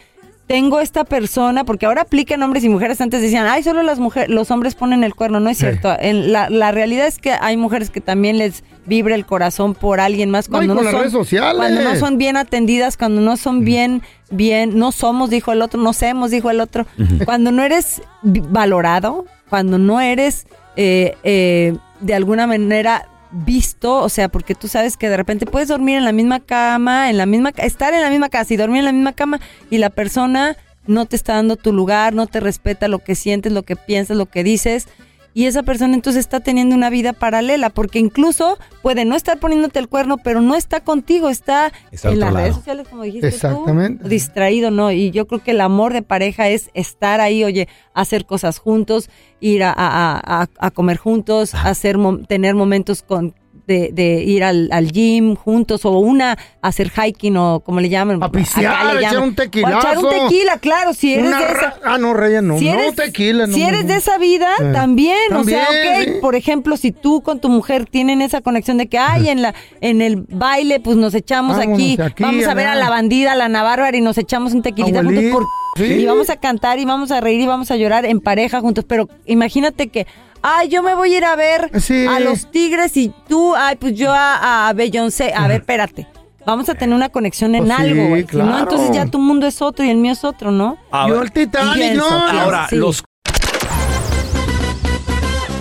tengo 0.51 0.81
esta 0.81 1.05
persona, 1.05 1.63
porque 1.63 1.87
ahora 1.87 2.03
aplican 2.03 2.43
hombres 2.43 2.65
y 2.65 2.69
mujeres. 2.69 3.01
Antes 3.01 3.23
decían, 3.23 3.47
ay, 3.47 3.63
solo 3.63 3.85
las 3.85 4.01
mujeres, 4.01 4.29
los 4.31 4.51
hombres 4.51 4.75
ponen 4.75 5.05
el 5.05 5.15
cuerno. 5.15 5.39
No 5.39 5.49
es 5.49 5.59
Sí. 5.59 5.67
cierto. 5.67 5.95
En 6.01 6.33
la, 6.33 6.51
la 6.51 6.73
realidad 6.73 7.07
es 7.07 7.19
que 7.19 7.31
hay 7.31 7.57
mujeres 7.57 7.89
que 7.89 8.01
también 8.01 8.37
les 8.37 8.65
vibra 8.85 9.15
el 9.15 9.25
corazón 9.27 9.75
por 9.77 10.01
alguien 10.01 10.29
más 10.29 10.49
No, 10.49 10.57
cuando 10.57 10.75
no, 10.75 10.83
las 10.83 10.91
son, 10.91 11.01
redes 11.03 11.13
sociales. 11.13 11.55
cuando 11.57 11.83
no 11.83 11.95
son 11.95 12.19
bien 12.19 12.37
atendidas, 12.37 12.97
cuando 12.97 13.21
no 13.21 13.37
son 13.37 13.65
bien, 13.65 14.03
bien, 14.33 14.77
no 14.77 14.91
somos, 14.91 15.31
dijo 15.31 15.53
el 15.53 15.63
otro, 15.63 15.81
no 15.81 15.93
somos, 15.93 16.33
dijo 16.33 16.51
el 16.51 16.61
otro. 16.61 16.85
Cuando 17.25 17.53
no 17.53 17.63
eres 17.63 18.03
valorado, 18.25 19.27
cuando 19.49 19.79
no 19.79 20.01
eres 20.01 20.49
eh, 20.75 21.15
eh, 21.23 21.77
de 22.01 22.15
alguna 22.15 22.49
manera 22.49 23.07
visto, 23.33 23.99
o 23.99 24.09
sea, 24.09 24.29
porque 24.29 24.55
tú 24.55 24.69
sabes 24.69 24.97
que 24.97 25.09
de 25.09 25.17
repente 25.17 25.47
puedes 25.47 25.69
dormir 25.69 25.97
en 25.97 26.05
la 26.05 26.13
misma 26.13 26.41
cama, 26.41 27.11
en 27.11 27.17
la 27.17 27.27
misma 27.27 27.51
estar 27.57 27.95
en 27.95 28.03
la 28.03 28.11
misma 28.11 28.29
casa 28.29 28.53
y 28.55 28.57
dormir 28.57 28.81
en 28.81 28.85
la 28.87 28.93
misma 28.93 29.13
cama 29.13 29.41
y 29.71 29.79
la 29.79 29.91
persona 29.91 30.57
no 30.87 31.07
te 31.07 31.17
está 31.17 31.35
dando 31.35 31.57
tu 31.57 31.73
lugar, 31.73 32.15
no 32.15 32.27
te 32.27 32.41
respeta 32.41 32.89
lo 32.89 32.99
que 32.99 33.15
sientes, 33.15 33.53
lo 33.53 33.63
que 33.63 33.77
piensas, 33.77 34.17
lo 34.17 34.27
que 34.27 34.43
dices. 34.43 34.89
Y 35.33 35.47
esa 35.47 35.63
persona 35.63 35.95
entonces 35.95 36.21
está 36.21 36.41
teniendo 36.41 36.75
una 36.75 36.91
vida 36.91 37.13
paralela, 37.13 37.71
porque 37.71 37.99
incluso 38.01 38.59
puede 38.83 39.05
no 39.05 39.15
estar 39.15 39.39
poniéndote 39.39 39.79
el 39.79 39.89
cuerno, 39.89 40.17
pero 40.19 40.41
no 40.41 40.57
está 40.57 40.81
contigo, 40.81 41.29
está, 41.29 41.73
en 41.93 42.19
las 42.21 42.33
lado. 42.33 42.37
redes 42.37 42.55
sociales, 42.57 42.89
como 42.89 43.05
dijiste 43.05 43.29
Exactamente. 43.29 44.03
tú, 44.03 44.09
distraído, 44.09 44.71
¿no? 44.71 44.91
Y 44.91 45.11
yo 45.13 45.27
creo 45.29 45.41
que 45.43 45.53
el 45.53 45.61
amor 45.61 45.93
de 45.93 46.03
pareja 46.03 46.49
es 46.49 46.71
estar 46.75 47.21
ahí, 47.21 47.45
oye, 47.45 47.69
hacer 47.95 48.27
cosas 48.27 48.59
juntos, 48.59 49.09
ir 49.41 49.63
a, 49.63 49.71
a- 49.73 50.43
a- 50.43 50.49
a 50.59 50.71
comer 50.73 50.97
juntos, 50.97 51.55
hacer 51.55 51.97
tener 52.29 52.55
momentos 52.55 53.03
con 53.03 53.35
de, 53.71 53.91
de 53.93 54.23
ir 54.25 54.43
al, 54.45 54.69
al 54.73 54.91
gym 54.93 55.37
juntos 55.37 55.85
o 55.85 55.91
una 55.99 56.37
hacer 56.61 56.91
hiking 56.91 57.37
o 57.37 57.61
como 57.61 57.81
le 57.81 57.89
llaman. 57.89 58.23
A 58.23 58.31
pistear, 58.31 58.75
acá 58.75 58.93
le 58.95 59.01
echar 59.01 59.13
llaman. 59.13 59.29
un 59.31 59.35
tequilazo. 59.37 59.77
O 59.77 59.81
echar 59.81 59.99
un 59.99 60.11
tequila, 60.29 60.59
claro, 60.59 60.93
si 60.95 61.15
eres 61.15 61.27
Una 61.27 61.39
de 61.39 61.45
esa 61.53 61.75
Ah, 61.85 61.99
no, 61.99 62.13
Reyes, 62.15 62.43
no. 62.43 62.59
si 62.59 62.67
no, 62.67 62.73
eres, 62.75 62.95
tequila. 62.97 63.47
no, 63.47 63.55
si 63.55 63.63
eres 63.63 63.87
de 63.87 63.97
esa 63.97 64.19
vida, 64.19 64.49
Eh, 64.61 64.73
también, 64.73 65.33
o 65.35 65.45
sea, 65.45 65.69
ok, 65.71 66.21
por 66.21 66.35
ejemplo, 66.35 66.77
si 66.77 66.93
tú 66.93 67.23
con 67.23 67.41
tu 67.41 67.49
mujer 67.49 67.87
tienen 67.87 68.21
esa 68.21 68.41
conexión 68.41 68.77
de 68.77 68.89
que, 68.89 68.99
ay, 68.99 69.29
en 69.29 69.43
la 69.43 69.55
en 69.81 70.03
el 70.03 70.17
baile, 70.29 70.81
pues 70.81 70.97
nos 70.97 71.15
echamos 71.15 71.57
aquí, 71.59 71.97
aquí, 72.01 72.23
vamos 72.23 72.47
a 72.47 72.55
ver 72.55 72.67
a 72.67 72.75
la 72.75 72.91
bandida, 72.91 73.33
a 73.33 73.37
la 73.37 73.45
Ana 73.47 73.63
Bárbara 73.63 73.97
y 73.97 74.01
nos 74.01 74.19
echamos 74.19 74.53
un 74.53 74.63
tequilita 74.63 75.03
juntos 75.03 75.25
por- 75.33 75.47
sí. 75.77 75.85
y 75.85 76.05
vamos 76.07 76.29
a 76.31 76.37
cantar 76.37 76.79
y 76.79 76.85
vamos 76.85 77.11
a 77.13 77.21
reír 77.21 77.41
y 77.41 77.47
vamos 77.47 77.71
a 77.71 77.77
llorar 77.77 78.05
en 78.05 78.21
pareja 78.21 78.61
juntos, 78.61 78.85
pero 78.87 79.09
imagínate 79.27 79.89
que 79.89 80.07
Ay, 80.43 80.69
yo 80.69 80.83
me 80.83 80.95
voy 80.95 81.13
a 81.15 81.19
ir 81.19 81.25
a 81.25 81.37
ver 81.37 81.71
Sí. 81.81 82.07
a 82.07 82.19
los 82.21 82.51
Tigres 82.51 82.97
y 82.97 83.13
tú, 83.29 83.55
ay, 83.55 83.77
pues 83.77 83.95
yo 83.95 84.13
a, 84.13 84.69
a 84.69 84.73
Beyoncé. 84.73 85.33
A 85.35 85.47
ver, 85.49 85.61
espérate. 85.61 86.07
vamos 86.47 86.69
a 86.71 86.75
tener 86.75 86.95
una 86.97 87.11
conexión 87.11 87.55
en 87.55 87.67
Pues 87.67 87.77
sí, 87.77 87.83
algo, 87.83 88.09
güey. 88.09 88.27
Si 88.29 88.37
no, 88.39 88.59
entonces 88.59 88.91
ya 88.93 89.07
tu 89.07 89.19
mundo 89.19 89.47
es 89.47 89.61
otro 89.61 89.85
y 89.85 89.91
el 89.91 89.99
mío 89.99 90.13
es 90.13 90.25
otro, 90.25 90.51
¿no? 90.51 90.79
Ahora- 90.91 91.15
Yo 91.15 91.23
el 91.23 91.33
Titanic, 91.33 91.93
no. 91.95 92.07
Ahora, 92.09 92.67
Sí. 92.71 92.77
los 92.77 93.05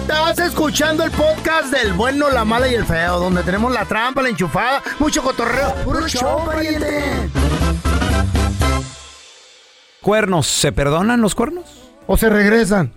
Estás 0.01 0.39
escuchando 0.39 1.03
el 1.03 1.11
podcast 1.11 1.71
del 1.73 1.93
bueno, 1.93 2.29
la 2.29 2.45
mala 2.45 2.67
y 2.67 2.73
el 2.75 2.85
feo, 2.85 3.19
donde 3.19 3.43
tenemos 3.43 3.71
la 3.73 3.85
trampa, 3.85 4.21
la 4.21 4.29
enchufada, 4.29 4.81
mucho 4.99 5.21
cotorreo. 5.21 5.73
¡Puro 5.83 6.07
show, 6.07 6.45
pariente! 6.45 7.03
cuernos, 10.01 10.47
¿se 10.47 10.71
perdonan 10.71 11.21
los 11.21 11.35
cuernos? 11.35 11.65
¿O 12.07 12.15
se 12.17 12.29
regresan? 12.29 12.93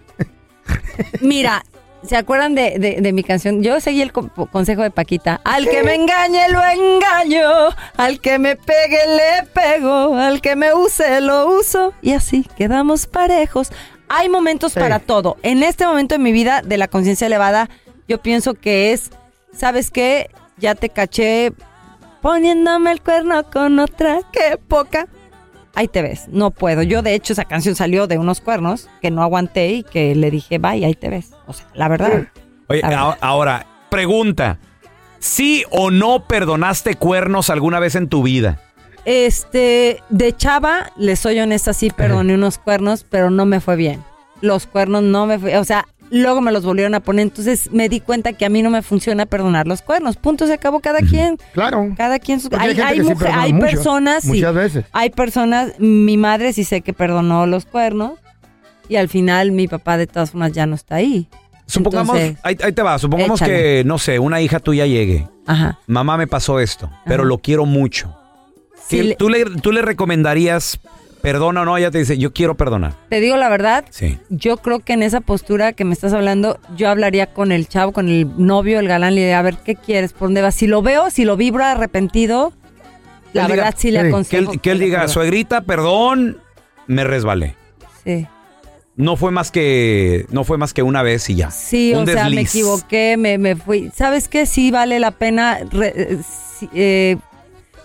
Mira, 1.20 1.64
¿se 2.06 2.16
acuerdan 2.16 2.54
de, 2.54 2.78
de- 2.78 3.00
de 3.00 3.12
mi 3.12 3.22
canción? 3.22 3.62
Yo 3.62 3.80
seguí 3.80 4.02
el 4.02 4.12
co- 4.12 4.28
consejo 4.50 4.82
de 4.82 4.90
Paquita. 4.90 5.40
Al 5.44 5.68
que 5.68 5.82
me 5.82 5.94
engañe 5.94 6.48
lo 6.50 6.60
engaño, 6.64 7.48
al 7.96 8.20
que 8.20 8.38
me 8.38 8.56
pegue 8.56 8.98
le 9.16 9.46
pego, 9.52 10.16
al 10.16 10.40
que 10.40 10.56
me 10.56 10.74
use 10.74 11.20
lo 11.20 11.48
uso. 11.58 11.92
Y 12.02 12.12
así 12.12 12.46
quedamos 12.56 13.06
parejos. 13.06 13.70
Hay 14.08 14.28
momentos 14.28 14.72
Sí. 14.72 14.80
para 14.80 14.98
todo. 14.98 15.36
En 15.42 15.62
este 15.62 15.86
momento 15.86 16.14
de 16.14 16.18
mi 16.18 16.32
vida 16.32 16.62
de 16.62 16.76
la 16.76 16.88
conciencia 16.88 17.26
elevada, 17.26 17.70
yo 18.08 18.20
pienso 18.20 18.54
que 18.54 18.92
es, 18.92 19.10
¿sabes 19.54 19.90
qué? 19.90 20.28
Ya 20.58 20.74
te 20.74 20.88
caché 20.90 21.52
poniéndome 22.20 22.92
el 22.92 23.00
cuerno 23.00 23.42
con 23.50 23.78
otra, 23.78 24.20
qué 24.32 24.56
poca. 24.58 25.06
Ahí 25.74 25.88
te 25.88 26.02
ves, 26.02 26.28
no 26.28 26.50
puedo. 26.50 26.82
Yo, 26.82 27.02
de 27.02 27.14
hecho, 27.14 27.32
esa 27.32 27.44
canción 27.44 27.74
salió 27.74 28.06
de 28.06 28.18
unos 28.18 28.40
cuernos 28.40 28.88
que 29.00 29.10
no 29.10 29.22
aguanté 29.22 29.70
y 29.70 29.82
que 29.82 30.14
le 30.14 30.30
dije, 30.30 30.58
bye, 30.58 30.84
ahí 30.84 30.94
te 30.94 31.08
ves. 31.08 31.32
O 31.46 31.52
sea, 31.52 31.66
la 31.74 31.88
verdad. 31.88 32.28
Oye, 32.68 32.82
ahora, 32.84 33.66
pregunta. 33.90 34.58
¿Sí 35.18 35.64
o 35.70 35.90
no 35.90 36.26
perdonaste 36.26 36.96
cuernos 36.96 37.48
alguna 37.48 37.78
vez 37.78 37.94
en 37.94 38.08
tu 38.08 38.22
vida? 38.22 38.60
Este, 39.04 40.02
de 40.10 40.36
chava, 40.36 40.92
le 40.96 41.16
soy 41.16 41.40
honesta, 41.40 41.72
sí 41.72 41.90
perdoné 41.90 42.34
unos 42.34 42.58
cuernos, 42.58 43.04
pero 43.08 43.30
no 43.30 43.46
me 43.46 43.60
fue 43.60 43.76
bien. 43.76 44.02
Los 44.40 44.66
cuernos 44.66 45.02
no 45.02 45.26
me 45.26 45.38
fue, 45.38 45.56
o 45.58 45.64
sea, 45.64 45.86
luego 46.20 46.40
me 46.42 46.52
los 46.52 46.64
volvieron 46.64 46.94
a 46.94 47.00
poner, 47.00 47.22
entonces 47.22 47.70
me 47.72 47.88
di 47.88 48.00
cuenta 48.00 48.32
que 48.34 48.44
a 48.44 48.48
mí 48.50 48.60
no 48.62 48.68
me 48.70 48.82
funciona 48.82 49.24
perdonar 49.24 49.66
los 49.66 49.80
cuernos. 49.82 50.16
Punto, 50.16 50.46
se 50.46 50.52
acabó 50.52 50.80
cada 50.80 50.98
quien. 51.00 51.38
Claro. 51.54 51.92
Cada 51.96 52.18
quien 52.18 52.38
sus... 52.40 52.50
Porque 52.50 52.66
hay 52.66 52.70
Hay, 52.72 52.80
hay, 52.80 52.96
que 52.98 53.02
sí 53.04 53.08
mujer- 53.10 53.18
perdona 53.18 53.42
hay 53.42 53.52
mucho, 53.52 53.66
personas, 53.66 54.22
sí. 54.24 54.28
muchas 54.28 54.54
veces. 54.54 54.84
Hay 54.92 55.10
personas, 55.10 55.72
mi 55.78 56.16
madre 56.16 56.52
sí 56.52 56.64
sé 56.64 56.82
que 56.82 56.92
perdonó 56.92 57.46
los 57.46 57.64
cuernos 57.64 58.12
y 58.88 58.96
al 58.96 59.08
final 59.08 59.52
mi 59.52 59.68
papá 59.68 59.96
de 59.96 60.06
todas 60.06 60.32
formas 60.32 60.52
ya 60.52 60.66
no 60.66 60.74
está 60.74 60.96
ahí. 60.96 61.28
Supongamos, 61.66 62.16
Entonces, 62.16 62.40
ahí, 62.44 62.56
ahí 62.62 62.72
te 62.72 62.82
va, 62.82 62.98
supongamos 62.98 63.40
échale. 63.40 63.56
que, 63.56 63.84
no 63.86 63.96
sé, 63.96 64.18
una 64.18 64.40
hija 64.42 64.60
tuya 64.60 64.84
llegue. 64.84 65.26
Ajá. 65.46 65.78
Mamá 65.86 66.18
me 66.18 66.26
pasó 66.26 66.60
esto, 66.60 66.90
pero 67.06 67.22
Ajá. 67.22 67.28
lo 67.28 67.38
quiero 67.38 67.64
mucho. 67.64 68.14
Sí, 68.88 68.96
¿Qué- 68.98 69.04
le- 69.04 69.14
¿Tú, 69.16 69.30
le, 69.30 69.44
¿Tú 69.44 69.72
le 69.72 69.80
recomendarías 69.80 70.78
perdona 71.22 71.62
o 71.62 71.64
no? 71.64 71.76
Ella 71.78 71.90
te 71.90 71.98
dice, 71.98 72.18
yo 72.18 72.32
quiero 72.32 72.56
perdonar. 72.56 72.94
te 73.08 73.20
digo 73.20 73.36
la 73.36 73.48
verdad, 73.48 73.84
Sí. 73.90 74.18
yo 74.28 74.56
creo 74.58 74.80
que 74.80 74.92
en 74.92 75.02
esa 75.02 75.20
postura 75.20 75.72
que 75.72 75.84
me 75.84 75.92
estás 75.94 76.12
hablando, 76.12 76.58
yo 76.76 76.88
hablaría 76.90 77.32
con 77.32 77.52
el 77.52 77.68
chavo, 77.68 77.92
con 77.92 78.08
el 78.08 78.26
novio, 78.36 78.78
el 78.80 78.88
galán, 78.88 79.14
le 79.14 79.22
diría, 79.22 79.38
a 79.38 79.42
ver, 79.42 79.56
¿qué 79.64 79.76
quieres? 79.76 80.12
¿Por 80.12 80.28
dónde 80.28 80.42
vas? 80.42 80.54
Si 80.54 80.66
lo 80.66 80.82
veo, 80.82 81.10
si 81.10 81.24
lo 81.24 81.36
vibra 81.36 81.70
arrepentido, 81.72 82.52
la 83.32 83.46
diga- 83.46 83.56
verdad 83.56 83.74
sí 83.76 83.90
le 83.90 83.98
Sí, 84.00 84.02
Que 84.04 84.08
aconsejo. 84.08 84.52
él, 84.52 84.60
que 84.60 84.70
él 84.72 84.78
diga, 84.80 85.08
suegrita, 85.08 85.62
perdón, 85.62 86.38
me 86.86 87.04
resbalé. 87.04 87.54
Sí, 88.04 88.26
No 88.94 89.16
fue 89.16 89.30
más 89.30 89.50
que, 89.50 90.26
no 90.30 90.44
fue 90.44 90.58
más 90.58 90.74
que 90.74 90.82
una 90.82 91.02
vez 91.02 91.30
y 91.30 91.36
ya. 91.36 91.50
sí 91.50 91.94
Un 91.94 92.02
o 92.02 92.12
sea, 92.12 92.28
me 92.28 92.42
equivoqué, 92.42 93.16
me, 93.16 93.38
me 93.38 93.56
fui. 93.56 93.90
¿Sabes 93.94 94.28
qué? 94.28 94.44
Sí 94.44 94.70
vale 94.70 94.98
la 95.00 95.12
pena, 95.12 95.60
re- 95.70 95.94
eh, 95.96 96.18
eh, 96.74 97.16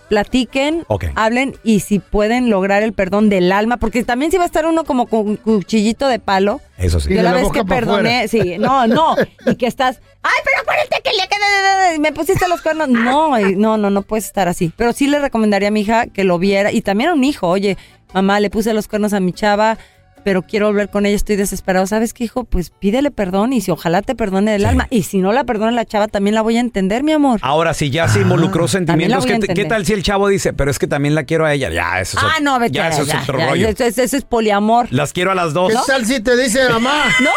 platiquen, 0.09 0.83
Ok. 0.87 1.05
hablen 1.15 1.55
y 1.63 1.81
si 1.81 1.99
pueden 1.99 2.49
lograr 2.49 2.83
el 2.83 2.93
perdón 2.93 3.29
del 3.29 3.51
alma, 3.51 3.77
porque 3.77 4.03
también 4.03 4.31
si 4.31 4.37
va 4.37 4.43
a 4.43 4.45
estar 4.47 4.65
uno 4.65 4.83
como 4.83 5.07
con 5.07 5.27
un 5.27 5.35
cuchillito 5.37 6.07
de 6.07 6.19
palo. 6.19 6.61
Eso 6.77 6.99
sí. 6.99 7.09
Y 7.09 7.11
Yo 7.11 7.17
de 7.17 7.23
la 7.23 7.31
la 7.31 7.37
vez 7.37 7.51
que 7.51 7.63
perdoné, 7.65 8.27
sí, 8.27 8.57
no, 8.59 8.87
no, 8.87 9.15
y 9.45 9.55
que 9.55 9.67
estás, 9.67 9.99
ay, 10.23 10.31
pero 10.43 10.61
acuérdate 10.61 11.01
que 11.03 11.11
le 11.11 11.27
quedé, 11.27 11.99
me 11.99 12.11
pusiste 12.13 12.47
los 12.47 12.61
cuernos. 12.61 12.89
No, 12.89 13.37
no, 13.37 13.77
no, 13.77 13.89
no 13.89 14.01
puedes 14.01 14.25
estar 14.25 14.47
así. 14.47 14.71
Pero 14.75 14.93
sí 14.93 15.07
le 15.07 15.19
recomendaría 15.19 15.67
a 15.69 15.71
mi 15.71 15.81
hija 15.81 16.07
que 16.07 16.23
lo 16.23 16.39
viera, 16.39 16.71
y 16.71 16.81
también 16.81 17.09
a 17.09 17.13
un 17.13 17.23
hijo, 17.23 17.47
oye, 17.47 17.77
mamá, 18.13 18.39
le 18.39 18.49
puse 18.49 18.73
los 18.73 18.87
cuernos 18.87 19.13
a 19.13 19.19
mi 19.19 19.33
chava, 19.33 19.77
pero 20.27 20.41
quiero 20.41 20.67
volver 20.67 20.89
con 20.89 21.05
ella, 21.05 21.15
estoy 21.15 21.37
desesperado. 21.37 21.87
¿Sabes 21.87 22.13
qué, 22.13 22.25
hijo? 22.25 22.43
Pues 22.43 22.69
pídele 22.69 23.11
perdón 23.11 23.53
y 23.53 23.61
si 23.61 23.71
ojalá 23.71 24.01
te 24.01 24.13
perdone 24.13 24.51
del 24.51 24.63
Sí. 24.63 24.67
alma. 24.67 24.85
Y 24.89 25.03
si 25.03 25.19
no 25.19 25.31
la 25.31 25.45
perdona 25.45 25.71
la 25.71 25.85
chava, 25.85 26.09
también 26.09 26.35
la 26.35 26.41
voy 26.41 26.57
a 26.57 26.59
entender, 26.59 27.01
mi 27.01 27.13
amor. 27.13 27.39
Ahora, 27.43 27.73
si 27.73 27.91
ya 27.91 28.09
se 28.09 28.19
involucró 28.19 28.67
sentimientos, 28.67 29.23
Ah, 29.25 29.37
¿qué, 29.39 29.53
¿qué 29.53 29.63
tal 29.63 29.85
si 29.85 29.93
el 29.93 30.03
chavo 30.03 30.27
dice, 30.27 30.51
pero 30.51 30.69
es 30.69 30.79
que 30.79 30.87
también 30.87 31.15
la 31.15 31.23
quiero 31.23 31.45
a 31.45 31.53
ella? 31.53 31.69
Ya, 31.69 32.01
eso 32.01 32.17
es, 32.17 32.23
ah, 32.25 32.41
no, 32.41 32.59
vete. 32.59 32.73
ya, 32.73 32.89
eso 32.89 33.03
es 33.03 33.07
ya, 33.07 33.21
otro 33.21 33.39
ya, 33.39 33.47
rollo. 33.51 33.69
Eso, 33.69 33.85
es- 33.85 33.97
eso 33.99 34.17
es 34.17 34.25
poliamor. 34.25 34.87
Las 34.91 35.13
quiero 35.13 35.31
a 35.31 35.35
las 35.35 35.53
dos. 35.53 35.71
¿Qué 35.71 35.79
tal 35.87 36.05
si 36.05 36.19
te 36.19 36.35
dice 36.35 36.67
mamá? 36.71 37.03
¿No? 37.21 37.29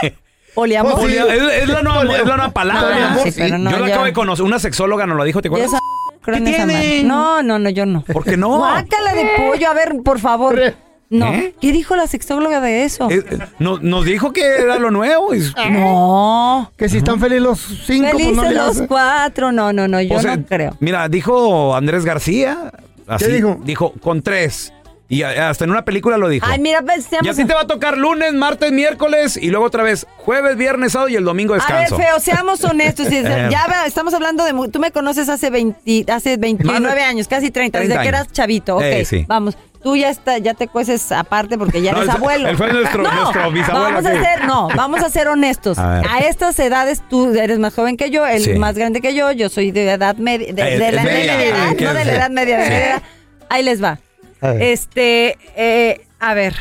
Poliamor. 0.57 0.95
Pues 0.97 1.13
sí. 1.13 1.17
Es, 1.17 1.63
es 1.63 1.69
la 1.69 1.83
nueva, 1.85 2.03
es 2.03 2.27
la 2.27 2.37
nueva 2.37 2.51
palabra. 2.51 2.89
Poliamor, 2.91 3.23
sí, 3.31 3.33
pero 3.37 3.57
no, 3.59 3.71
Yo 3.71 3.79
la 3.79 3.87
ya. 3.87 3.93
acabo 3.95 4.07
de 4.07 4.13
conocer, 4.13 4.45
una 4.45 4.59
sexóloga 4.59 5.07
nos 5.07 5.17
lo 5.17 5.23
dijo, 5.23 5.41
¿te 5.41 5.47
acuerdas? 5.47 5.69
esa 5.71 5.79
creo 6.23 6.39
en 6.39 6.45
¿Qué 6.45 6.51
esa 6.57 6.67
madre. 6.67 6.81
tiene? 6.81 7.09
No, 7.09 7.41
no, 7.45 7.61
no, 7.61 7.71
yo 7.71 7.87
no. 7.87 8.03
¿Por 8.03 8.25
qué 8.25 8.37
no? 8.37 8.59
Guácala 8.59 9.15
de 9.15 9.29
pollo, 9.37 9.69
a 9.71 9.75
ver, 9.75 9.95
por 10.05 10.19
favor. 10.19 10.75
No. 11.11 11.33
¿Eh? 11.33 11.55
¿Qué 11.61 11.73
dijo 11.73 11.97
la 11.97 12.07
sexóloga 12.07 12.61
de 12.61 12.85
eso? 12.85 13.11
Eh, 13.11 13.25
eh, 13.29 13.39
no- 13.59 13.79
nos 13.81 14.05
dijo 14.05 14.33
que 14.33 14.43
era 14.47 14.79
lo 14.79 14.91
nuevo. 14.93 15.35
y- 15.35 15.43
no. 15.71 16.71
Que 16.77 16.89
si 16.89 16.99
están 16.99 17.19
felices 17.21 17.43
los 17.43 17.59
cinco, 17.85 18.11
pues 18.13 18.27
no 18.33 18.43
Felices 18.43 18.53
los 18.55 18.77
hace. 18.77 18.87
cuatro. 18.87 19.51
No, 19.53 19.73
no, 19.73 19.89
no, 19.89 20.01
yo 20.01 20.15
O 20.17 20.21
sea, 20.21 20.37
no 20.37 20.45
creo. 20.47 20.77
Mira, 20.81 21.09
dijo 21.09 21.75
Andrés 21.75 22.05
García. 22.05 22.73
Así, 23.09 23.27
dijo? 23.27 23.59
Dijo, 23.65 23.93
con 24.01 24.23
tres. 24.23 24.73
Y 25.09 25.25
hasta 25.25 25.65
en 25.65 25.71
una 25.73 25.85
película 25.85 26.17
lo 26.17 26.29
dijo. 26.29 26.47
Ay, 26.49 26.61
mira, 26.61 26.83
pues, 26.83 27.09
y 27.21 27.27
así 27.29 27.45
te 27.45 27.53
va 27.53 27.63
a 27.63 27.67
tocar 27.67 27.99
lunes, 27.99 28.33
martes, 28.33 28.71
miércoles 28.71 29.37
y 29.37 29.49
luego 29.51 29.67
otra 29.67 29.83
vez 29.83 30.07
jueves, 30.19 30.57
viernes, 30.57 30.93
sábado 30.93 31.09
y 31.09 31.17
el 31.17 31.25
domingo 31.25 31.55
A 31.55 31.57
ver, 31.57 31.67
descanso. 31.67 31.97
feo, 31.97 32.21
seamos 32.21 32.63
honestos. 32.63 33.09
ya 33.51 33.67
estamos 33.85 34.15
hablando 34.15 34.45
de... 34.45 34.53
Tú 34.69 34.79
me 34.79 34.93
conoces 34.93 35.29
hace 35.29 35.51
20, 35.51 36.05
hace 36.13 36.37
29 36.37 36.79
Más 36.79 36.95
de- 36.95 37.03
años, 37.03 37.27
casi 37.27 37.51
30, 37.51 37.79
30 37.81 37.81
desde 37.81 37.95
que 37.95 38.09
años. 38.17 38.21
eras 38.27 38.33
chavito. 38.33 38.77
Ok, 38.77 38.83
Eh, 38.85 39.05
sí. 39.05 39.25
vamos. 39.27 39.59
Tú 39.83 39.97
ya 39.97 40.11
está, 40.11 40.37
ya 40.39 40.53
te 40.53 40.69
cueces 40.69 41.11
aparte 41.11 41.57
porque 41.57 41.81
ya 41.81 41.93
No, 41.93 42.03
eres 42.03 42.15
abuelo. 42.15 42.49
él 42.49 42.57
fue 42.57 42.71
nuestro- 42.71 43.03
no, 43.03 43.13
nuestro 43.15 43.51
bisabuelo, 43.51 43.85
Vamos 43.87 44.05
a 44.07 44.11
ser, 44.23 44.45
no, 44.45 44.69
vamos 44.77 45.01
a 45.03 45.09
ser 45.09 45.29
honestos. 45.29 45.79
A 45.79 46.19
estas 46.19 46.59
edades 46.59 47.03
tú 47.09 47.33
eres 47.35 47.59
más 47.59 47.75
joven 47.75 47.97
que 47.97 48.11
yo, 48.11 48.27
él 48.27 48.43
Sí. 48.43 48.55
más 48.59 48.75
grande 48.77 49.01
que 49.01 49.15
yo, 49.15 49.33
yo 49.33 49.49
soy 49.49 49.71
de 49.71 49.91
edad 49.91 50.17
media, 50.17 50.53
de, 50.53 50.75
Eh, 50.75 50.79
de 50.79 50.93
la 50.93 51.01
eh, 51.03 51.05
media. 51.05 51.37
media 51.37 51.47
edad, 51.49 51.77
¿Qué 51.77 51.85
no 51.85 51.95
de 51.95 52.05
la 52.05 52.13
edad 52.13 52.31
media, 52.31 52.59
de 52.59 52.65
Sí. 52.65 52.71
media 52.71 52.87
edad. 52.91 53.03
Ahí 53.49 53.63
les 53.63 53.83
va. 53.83 53.99
A 54.43 54.49
ver. 54.53 54.63
Este, 54.63 55.39
eh, 55.57 56.07
a 56.19 56.35
ver, 56.35 56.55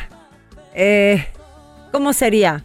eh, 0.74 1.28
¿cómo 1.92 2.14
sería 2.14 2.64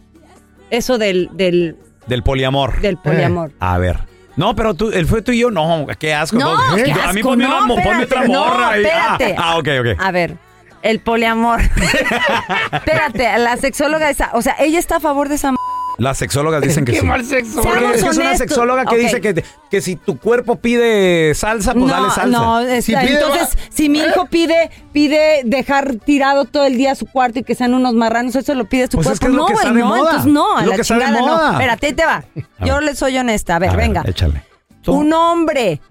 eso 0.69 0.97
del, 0.97 1.29
del, 1.33 1.75
Del 2.07 2.23
poliamor. 2.23 2.79
del 2.81 2.97
poliamor? 2.97 3.51
A 3.59 3.77
ver. 3.77 3.99
No, 4.37 4.53
pero 4.55 4.73
tú, 4.73 4.89
él 4.91 5.05
fue 5.05 5.21
tú 5.21 5.31
y 5.31 5.39
yo, 5.39 5.49
no, 5.51 5.85
qué 5.97 6.13
asco. 6.13 6.37
No, 6.37 6.77
¿Eh? 6.77 6.83
qué 6.83 6.91
A 6.91 7.13
mí 7.13 7.23
ponme, 7.23 7.45
no, 7.45 7.57
una, 7.57 7.65
mo- 7.65 7.75
ponme 7.75 8.03
espérate, 8.03 8.03
otra 8.03 8.27
no, 8.27 8.45
morra. 8.45 8.77
y- 8.79 8.85
ah, 8.85 9.15
espérate. 9.17 9.35
Ah, 9.37 9.57
ok, 9.57 9.67
ok. 9.79 9.87
A 9.99 10.11
ver, 10.11 10.37
el 10.85 10.99
poliamor. 10.99 11.61
Espérate, 12.71 13.37
la 13.39 13.57
sexóloga 13.57 14.09
esa, 14.09 14.29
o 14.33 14.41
sea, 14.41 14.55
ella 14.59 14.79
está 14.79 14.97
a 14.97 14.99
favor 14.99 15.29
de 15.29 15.35
esa 15.35 15.49
m- 15.49 15.57
Las 15.97 16.17
sexólogas 16.17 16.61
dicen 16.61 16.85
que 16.85 16.93
Qué 16.93 16.99
sí. 16.99 17.05
mal 17.05 17.25
sexo. 17.25 17.61
Seamos 17.63 17.81
Porque 17.81 17.85
es 17.97 18.03
que 18.03 18.09
es 18.09 18.17
una 18.17 18.25
honestos. 18.27 18.37
sexóloga 18.49 18.85
que 18.85 18.95
Ok. 18.95 19.01
dice 19.01 19.21
que, 19.21 19.43
que 19.69 19.81
si 19.81 19.95
tu 19.95 20.17
cuerpo 20.19 20.57
pide 20.57 21.33
salsa, 21.35 21.73
pues 21.73 21.87
dale 21.87 22.07
no, 22.07 22.13
salsa. 22.13 22.27
no, 22.39 22.59
está- 22.59 22.81
Si 22.81 22.95
pide 22.95 23.13
entonces, 23.13 23.55
va- 23.57 23.61
si 23.71 23.89
mi 23.89 23.99
hijo 23.99 24.25
pide 24.27 24.69
pide 24.93 25.41
dejar 25.45 25.95
tirado 25.95 26.45
todo 26.45 26.65
el 26.65 26.77
día 26.77 26.95
su 26.95 27.05
cuarto 27.07 27.39
y 27.39 27.43
que 27.43 27.55
sean 27.55 27.73
unos 27.73 27.93
marranos, 27.93 28.35
eso 28.35 28.53
lo 28.55 28.65
pide 28.65 28.87
su 28.87 28.97
Pues 28.97 29.07
es 29.09 29.19
cuerpo. 29.19 29.25
que 29.25 29.31
es 29.31 29.35
lo 29.35 29.41
no, 29.41 29.47
que 29.47 29.53
güey, 29.53 29.65
está 29.65 29.73
de 29.73 29.79
no, 29.79 29.87
moda. 29.87 29.99
entonces 30.11 30.31
no, 30.31 30.57
a 30.57 30.59
Es 30.59 30.65
lo 30.65 30.69
la 30.71 30.75
que 30.75 30.81
está 30.81 30.93
de 30.95 31.01
chingada 31.05 31.19
moda. 31.21 31.45
no. 31.47 31.51
Espérate, 31.53 31.87
ahí 31.87 31.93
te 31.93 32.05
va. 32.05 32.23
Yo 32.65 32.81
le 32.81 32.95
soy 32.95 33.17
honesta, 33.17 33.55
a 33.55 33.59
ver, 33.59 33.69
A 33.69 33.75
ver, 33.75 33.87
venga. 33.87 34.03
échale. 34.05 34.43
Un 34.87 35.11
hombre 35.13 35.81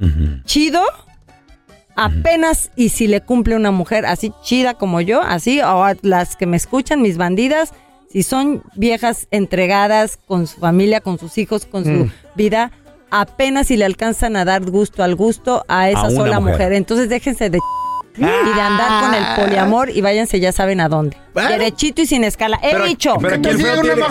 chido, 0.45 0.83
apenas 1.97 2.71
y 2.77 2.89
si 2.91 3.07
le 3.07 3.21
cumple 3.21 3.57
una 3.57 3.71
mujer 3.71 4.07
así 4.07 4.33
chida 4.43 4.75
como 4.75 5.01
yo, 5.01 5.21
así, 5.23 5.61
o 5.61 5.85
a 5.85 5.95
las 6.03 6.37
que 6.37 6.47
me 6.47 6.57
escuchan, 6.57 7.03
mis 7.03 7.17
bandidas, 7.17 7.73
si 8.11 8.23
son 8.23 8.63
viejas 8.77 9.27
entregadas 9.31 10.17
con 10.27 10.47
su 10.47 10.61
familia, 10.61 11.01
con 11.01 11.19
sus 11.19 11.37
hijos, 11.39 11.67
con 11.67 11.85
su 11.85 12.11
vida, 12.37 12.71
apenas 13.11 13.67
si 13.69 13.77
le 13.77 13.85
alcanzan 13.85 14.37
a 14.37 14.45
dar 14.45 14.63
gusto 14.71 15.03
al 15.03 15.15
gusto 15.17 15.65
a 15.69 15.91
esa 15.91 16.07
A 16.07 16.11
sola 16.11 16.41
mujer. 16.41 16.55
mujer. 16.55 16.73
Entonces 16.75 17.09
déjense 17.09 17.51
de 17.51 17.59
y 18.17 18.21
de 18.23 18.61
andar 18.61 19.03
con 19.05 19.15
el 19.15 19.25
poliamor 19.45 19.91
y 19.91 20.01
váyanse 20.01 20.39
ya 20.39 20.53
saben 20.53 20.81
a 20.81 20.89
dónde. 20.89 21.17
Bueno. 21.33 21.49
Derechito 21.51 22.03
y 22.03 22.07
sin 22.07 22.23
escala. 22.23 22.61
He 22.63 22.71
Pero- 22.71 22.85
dicho. 22.85 23.17
pero. 23.21 23.37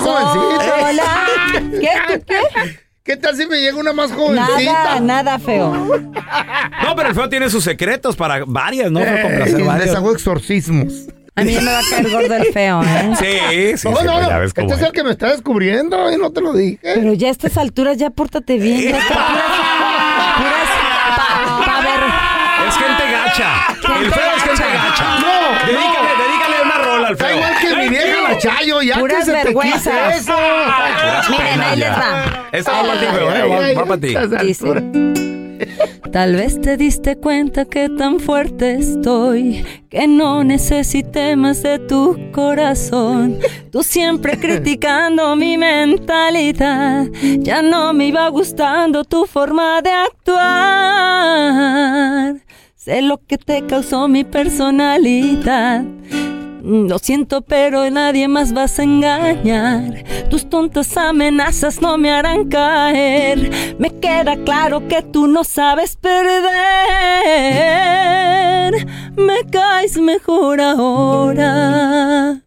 Hola. 0.03 1.25
¿Qué? 1.79 1.89
¿Tú 2.17 2.23
qué? 2.27 2.82
¿Qué 3.03 3.17
tal 3.17 3.35
si 3.35 3.45
me 3.45 3.59
llega 3.59 3.77
una 3.77 3.91
más 3.91 4.13
jovencita? 4.13 4.61
Nada, 4.73 4.99
nada 5.01 5.39
feo. 5.39 5.73
No, 5.73 6.95
pero 6.95 7.09
el 7.09 7.15
feo 7.15 7.27
tiene 7.27 7.49
sus 7.49 7.63
secretos 7.63 8.15
para 8.15 8.43
varias, 8.47 8.91
¿no? 8.91 9.01
Para 9.01 9.45
Eh, 9.45 9.51
les 9.57 9.65
varias. 9.65 9.95
hago 9.95 10.13
exorcismos. 10.13 10.93
A 11.35 11.43
mí 11.43 11.53
me 11.57 11.65
va 11.65 11.79
a 11.79 11.81
caer 11.89 12.09
gordo 12.09 12.33
el 12.35 12.45
feo, 12.53 12.81
¿eh? 12.83 13.13
Sí, 13.19 13.77
sí, 13.77 13.89
no, 13.89 13.97
sí, 13.97 14.05
no, 14.05 14.13
pues 14.13 14.27
no. 14.29 14.39
ves 14.39 14.53
Este 14.55 14.65
es 14.65 14.71
es. 14.73 14.81
el 14.87 14.91
que 14.93 15.03
me 15.03 15.11
está 15.11 15.31
descubriendo 15.31 16.11
y 16.13 16.17
no 16.17 16.31
te 16.31 16.39
lo 16.41 16.53
dije. 16.53 16.79
Pero 16.81 17.13
ya 17.13 17.27
a 17.27 17.31
estas 17.31 17.57
alturas 17.57 17.97
ya 17.97 18.09
pórtate 18.11 18.57
bien. 18.57 18.81
Ya 18.91 18.97
está 18.99 19.13
puras, 19.15 19.43
puras 20.37 20.69
pa, 21.17 21.65
pa 21.65 21.81
ver. 21.81 22.69
Es 22.69 22.75
gente 22.77 23.11
gacha. 23.11 23.99
El 23.99 24.11
feo 24.13 24.31
es 24.37 24.43
gente 24.43 24.63
gacha. 24.63 24.89
gacha. 24.89 25.19
No, 25.19 25.51
no. 25.73 25.92
Al 27.13 27.19
Está 27.19 27.27
feo. 27.27 27.37
igual 27.37 27.53
que 27.61 27.75
mi 27.75 27.89
vieja 27.89 28.21
la 28.21 28.37
Chayo, 28.37 28.81
ya 28.81 28.99
Puras 28.99 29.19
que 29.19 29.25
se 29.25 29.31
te 29.31 29.49
eso. 29.49 30.33
Miren, 31.29 31.61
ahí 31.61 31.77
les 31.79 31.89
va. 31.89 32.49
Esta 32.51 32.71
va 32.71 32.81
para 32.87 32.99
ti, 32.99 33.05
feo, 33.05 33.31
eh, 33.33 33.47
va, 33.47 33.81
va 33.81 33.85
para 33.85 34.01
ti. 34.01 34.15
Dice, 34.45 34.65
Tal 36.11 36.35
vez 36.35 36.59
te 36.61 36.77
diste 36.77 37.15
cuenta 37.17 37.65
que 37.65 37.89
tan 37.89 38.19
fuerte 38.19 38.75
estoy 38.75 39.65
que 39.89 40.07
no 40.07 40.43
necesité 40.43 41.35
más 41.35 41.63
de 41.63 41.79
tu 41.79 42.19
corazón. 42.31 43.39
Tú 43.71 43.81
siempre 43.81 44.37
criticando 44.43 45.35
mi 45.35 45.57
mentalidad, 45.57 47.07
ya 47.39 47.63
no 47.63 47.93
me 47.93 48.07
iba 48.07 48.27
gustando 48.29 49.03
tu 49.05 49.25
forma 49.25 49.81
de 49.81 49.89
actuar. 50.93 52.35
Sé 52.75 53.01
lo 53.01 53.17
que 53.25 53.37
te 53.37 53.65
causó 53.65 54.07
mi 54.07 54.23
personalidad. 54.23 55.83
Lo 56.63 56.97
siento, 56.97 57.41
pero 57.41 57.89
nadie 57.91 58.29
más 58.29 58.53
vas 58.53 58.79
a 58.79 58.83
engañar. 58.83 60.05
Tus 60.29 60.49
tontas 60.49 60.95
amenazas 60.95 61.81
no 61.81 61.97
me 61.97 62.09
harán 62.09 62.47
caer. 62.47 63.75
Me 63.77 63.89
queda 63.99 64.37
claro 64.45 64.87
que 64.87 65.01
tú 65.01 65.27
no 65.27 65.43
sabes 65.43 65.97
perder. 65.97 66.23
Me 69.17 69.43
caes 69.51 69.97
mejor 69.97 70.61
ahora 70.61 72.43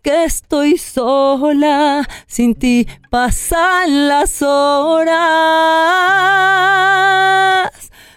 que 0.00 0.22
estoy 0.22 0.78
sola. 0.78 2.08
Sin 2.28 2.54
ti 2.54 2.86
pasan 3.10 4.06
las 4.06 4.42
horas. 4.42 5.16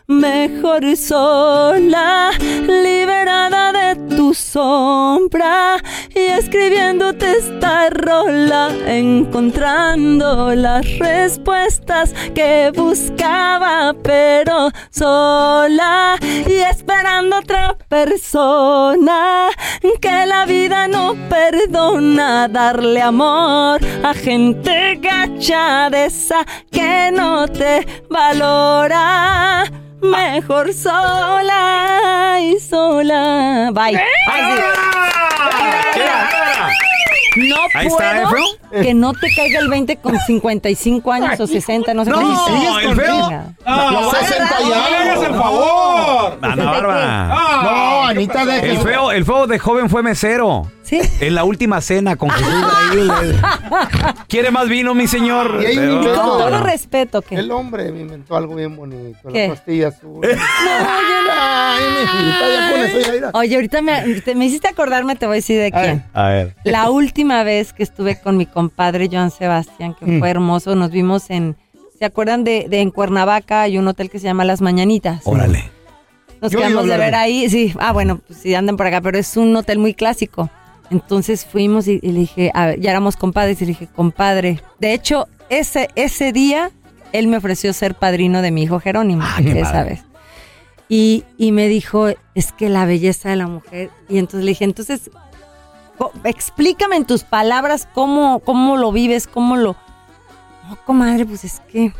Mejor 0.09 0.97
sola, 0.97 2.31
liberada 2.67 3.71
de 3.71 4.15
tu 4.15 4.33
sombra 4.33 5.77
y 6.15 6.19
escribiéndote 6.19 7.33
esta 7.37 7.91
rola, 7.91 8.71
encontrando 8.87 10.55
las 10.55 10.97
respuestas 10.97 12.15
que 12.33 12.71
buscaba, 12.75 13.93
pero 14.01 14.71
sola 14.89 16.17
y 16.23 16.53
esperando 16.53 17.37
otra 17.37 17.77
persona 17.87 19.49
que 20.01 20.25
la 20.25 20.47
vida 20.47 20.87
no 20.87 21.13
perdona 21.29 22.47
darle 22.47 23.03
amor 23.03 23.79
a 24.03 24.15
gente 24.15 24.99
gacha 24.99 25.91
de 25.91 26.05
esa 26.05 26.43
que 26.71 27.11
no 27.13 27.47
te 27.47 27.85
valora. 28.09 29.69
Mejor 30.01 30.73
sola 30.73 32.37
y 32.41 32.59
sola. 32.59 33.69
Bye. 33.73 34.01
Ay, 34.27 34.55
sí. 35.93 36.01
No 37.37 37.55
Ahí 37.75 37.87
está, 37.87 38.17
¿eh, 38.17 38.23
puedo 38.23 38.29
feo? 38.35 38.81
que 38.81 38.93
no 38.93 39.13
te 39.13 39.27
caiga 39.35 39.59
el 39.59 39.69
20 39.69 39.97
con 39.97 40.17
55 40.17 41.11
años 41.11 41.39
o 41.39 41.45
60, 41.47 41.93
no 41.93 42.03
sé 42.03 42.09
No, 42.09 42.17
qué 42.17 42.85
el 42.85 42.95
feo. 42.95 43.29
Los 43.91 44.11
60 44.11 44.55
ya. 44.67 44.85
¡Hágase 45.01 45.25
el 45.27 45.35
favor! 45.35 46.37
Ana 46.41 46.65
Bárbara. 46.65 47.27
No, 47.63 48.03
Anita, 48.07 48.41
El 48.41 48.47
déjalo. 48.47 48.81
feo, 48.81 49.11
el 49.11 49.25
feo 49.25 49.47
de 49.47 49.59
joven 49.59 49.89
fue 49.89 50.01
mesero. 50.03 50.65
Sí. 50.89 50.99
En 51.19 51.35
la 51.35 51.43
última 51.43 51.81
cena 51.81 52.15
con 52.15 52.29
Jesús 52.31 52.53
ahí, 52.53 52.97
le- 53.05 53.35
¿Quiere 54.27 54.49
más 54.49 54.67
vino, 54.67 54.95
mi 54.95 55.05
señor? 55.07 55.59
Y 55.61 55.65
ahí 55.67 55.75
Pero- 55.75 55.99
mi 55.99 56.05
Con 56.05 56.13
todo 56.15 56.63
respeto, 56.63 57.21
que 57.21 57.35
El 57.35 57.51
hombre 57.51 57.91
me 57.91 58.01
inventó 58.01 58.35
algo 58.35 58.55
bien 58.55 58.75
bonito. 58.75 59.29
¿Qué? 59.31 59.47
La 59.49 59.53
pastilla 59.53 59.87
azul. 59.89 60.21
No, 60.21 60.27
yo 60.27 61.21
no. 61.25 61.31
Ay, 61.31 61.83
mijita, 62.01 62.39
ya 62.49 62.71
con 62.71 62.79
eso 62.81 62.99
ya 63.11 63.15
irá. 63.15 63.31
Oye, 63.33 63.55
ahorita 63.55 63.81
me, 63.81 64.01
te- 64.21 64.33
me 64.35 64.45
hiciste 64.45 64.67
acordarme, 64.67 65.15
te 65.15 65.25
voy 65.27 65.35
a 65.35 65.37
decir 65.37 65.61
de 65.61 65.71
quién. 65.71 66.03
A 66.13 66.29
ver. 66.29 66.55
La 66.63 66.89
última 66.89 67.43
vez 67.43 67.71
que 67.73 67.83
estuve 67.83 68.19
con 68.19 68.35
mi 68.37 68.45
compadre 68.47 69.09
Joan 69.11 69.29
Sebastián, 69.31 69.95
que 69.99 70.05
Mm. 70.05 70.19
fue 70.19 70.29
hermoso, 70.29 70.75
nos 70.75 70.89
vimos 70.91 71.29
en, 71.29 71.55
¿se 71.97 72.05
acuerdan 72.05 72.43
de, 72.43 72.65
de 72.67 72.81
en 72.81 72.89
Cuernavaca? 72.91 73.61
Hay 73.61 73.77
un 73.77 73.87
hotel 73.87 74.09
que 74.09 74.17
se 74.19 74.25
llama 74.25 74.43
Las 74.43 74.61
Mañanitas. 74.61 75.21
Órale. 75.25 75.69
Nos 76.41 76.51
Yo 76.51 76.59
he 76.59 76.61
quedamos 76.63 76.87
de 76.87 76.97
ver 76.97 77.15
ahí, 77.15 77.49
sí. 77.49 77.73
Ah, 77.79 77.91
bueno, 77.91 78.21
pues 78.25 78.39
sí 78.39 78.55
andan 78.55 78.75
por 78.77 78.87
acá, 78.87 79.01
pero 79.01 79.17
es 79.17 79.35
un 79.37 79.55
hotel 79.55 79.77
muy 79.77 79.93
clásico. 79.93 80.49
Entonces 80.89 81.45
fuimos 81.45 81.87
y, 81.87 81.99
y 82.01 82.11
le 82.11 82.19
dije, 82.19 82.51
a 82.53 82.67
ver, 82.67 82.79
ya 82.79 82.91
éramos 82.91 83.15
compadres, 83.15 83.61
y 83.61 83.65
le 83.65 83.69
dije, 83.69 83.87
compadre. 83.87 84.61
De 84.79 84.93
hecho, 84.93 85.27
ese, 85.49 85.89
ese 85.95 86.31
día 86.31 86.71
él 87.11 87.27
me 87.27 87.37
ofreció 87.37 87.73
ser 87.73 87.95
padrino 87.95 88.41
de 88.41 88.51
mi 88.51 88.63
hijo 88.63 88.79
Jerónimo, 88.79 89.23
Ah, 89.25 89.41
vez. 89.83 90.03
Y, 90.87 91.23
y 91.37 91.51
me 91.51 91.67
dijo, 91.67 92.07
es 92.33 92.51
que 92.51 92.69
la 92.69 92.85
belleza 92.85 93.29
de 93.29 93.35
la 93.35 93.47
mujer. 93.47 93.91
Y 94.07 94.17
entonces 94.17 94.43
le 94.43 94.51
dije, 94.51 94.65
entonces, 94.65 95.11
explícame 96.23 96.95
en 96.95 97.05
tus 97.05 97.23
palabras 97.23 97.87
cómo, 97.93 98.39
cómo 98.39 98.77
lo 98.77 98.91
vives, 98.91 99.27
cómo 99.27 99.55
lo... 99.55 99.75
No, 100.67 100.77
comadre, 100.85 101.25
pues 101.25 101.43
es 101.43 101.61
que... 101.71 101.93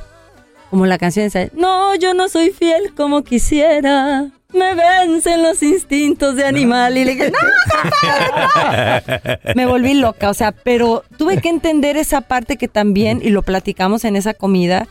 Como 0.69 0.86
la 0.86 0.99
canción 0.99 1.25
esa, 1.25 1.47
no, 1.56 1.95
yo 1.95 2.13
no 2.13 2.30
soy 2.30 2.52
fiel 2.52 2.93
como 2.95 3.23
quisiera. 3.23 4.30
Me 4.51 4.73
vencen 4.73 5.43
los 5.43 5.62
instintos 5.62 6.35
de 6.35 6.45
animal. 6.45 6.97
Y 6.97 7.05
le 7.05 7.12
dije, 7.15 7.31
no, 7.31 7.38
compadre, 7.81 9.39
no". 9.45 9.53
Me 9.55 9.65
volví 9.65 9.93
loca, 9.93 10.29
o 10.29 10.33
sea, 10.33 10.51
pero 10.51 11.03
tuve 11.17 11.39
que 11.39 11.49
entender 11.49 11.97
esa 11.97 12.21
parte 12.21 12.57
que 12.57 12.67
también, 12.67 13.19
y 13.23 13.29
lo 13.29 13.43
platicamos 13.43 14.05
en 14.05 14.15
esa 14.15 14.33
comida, 14.33 14.88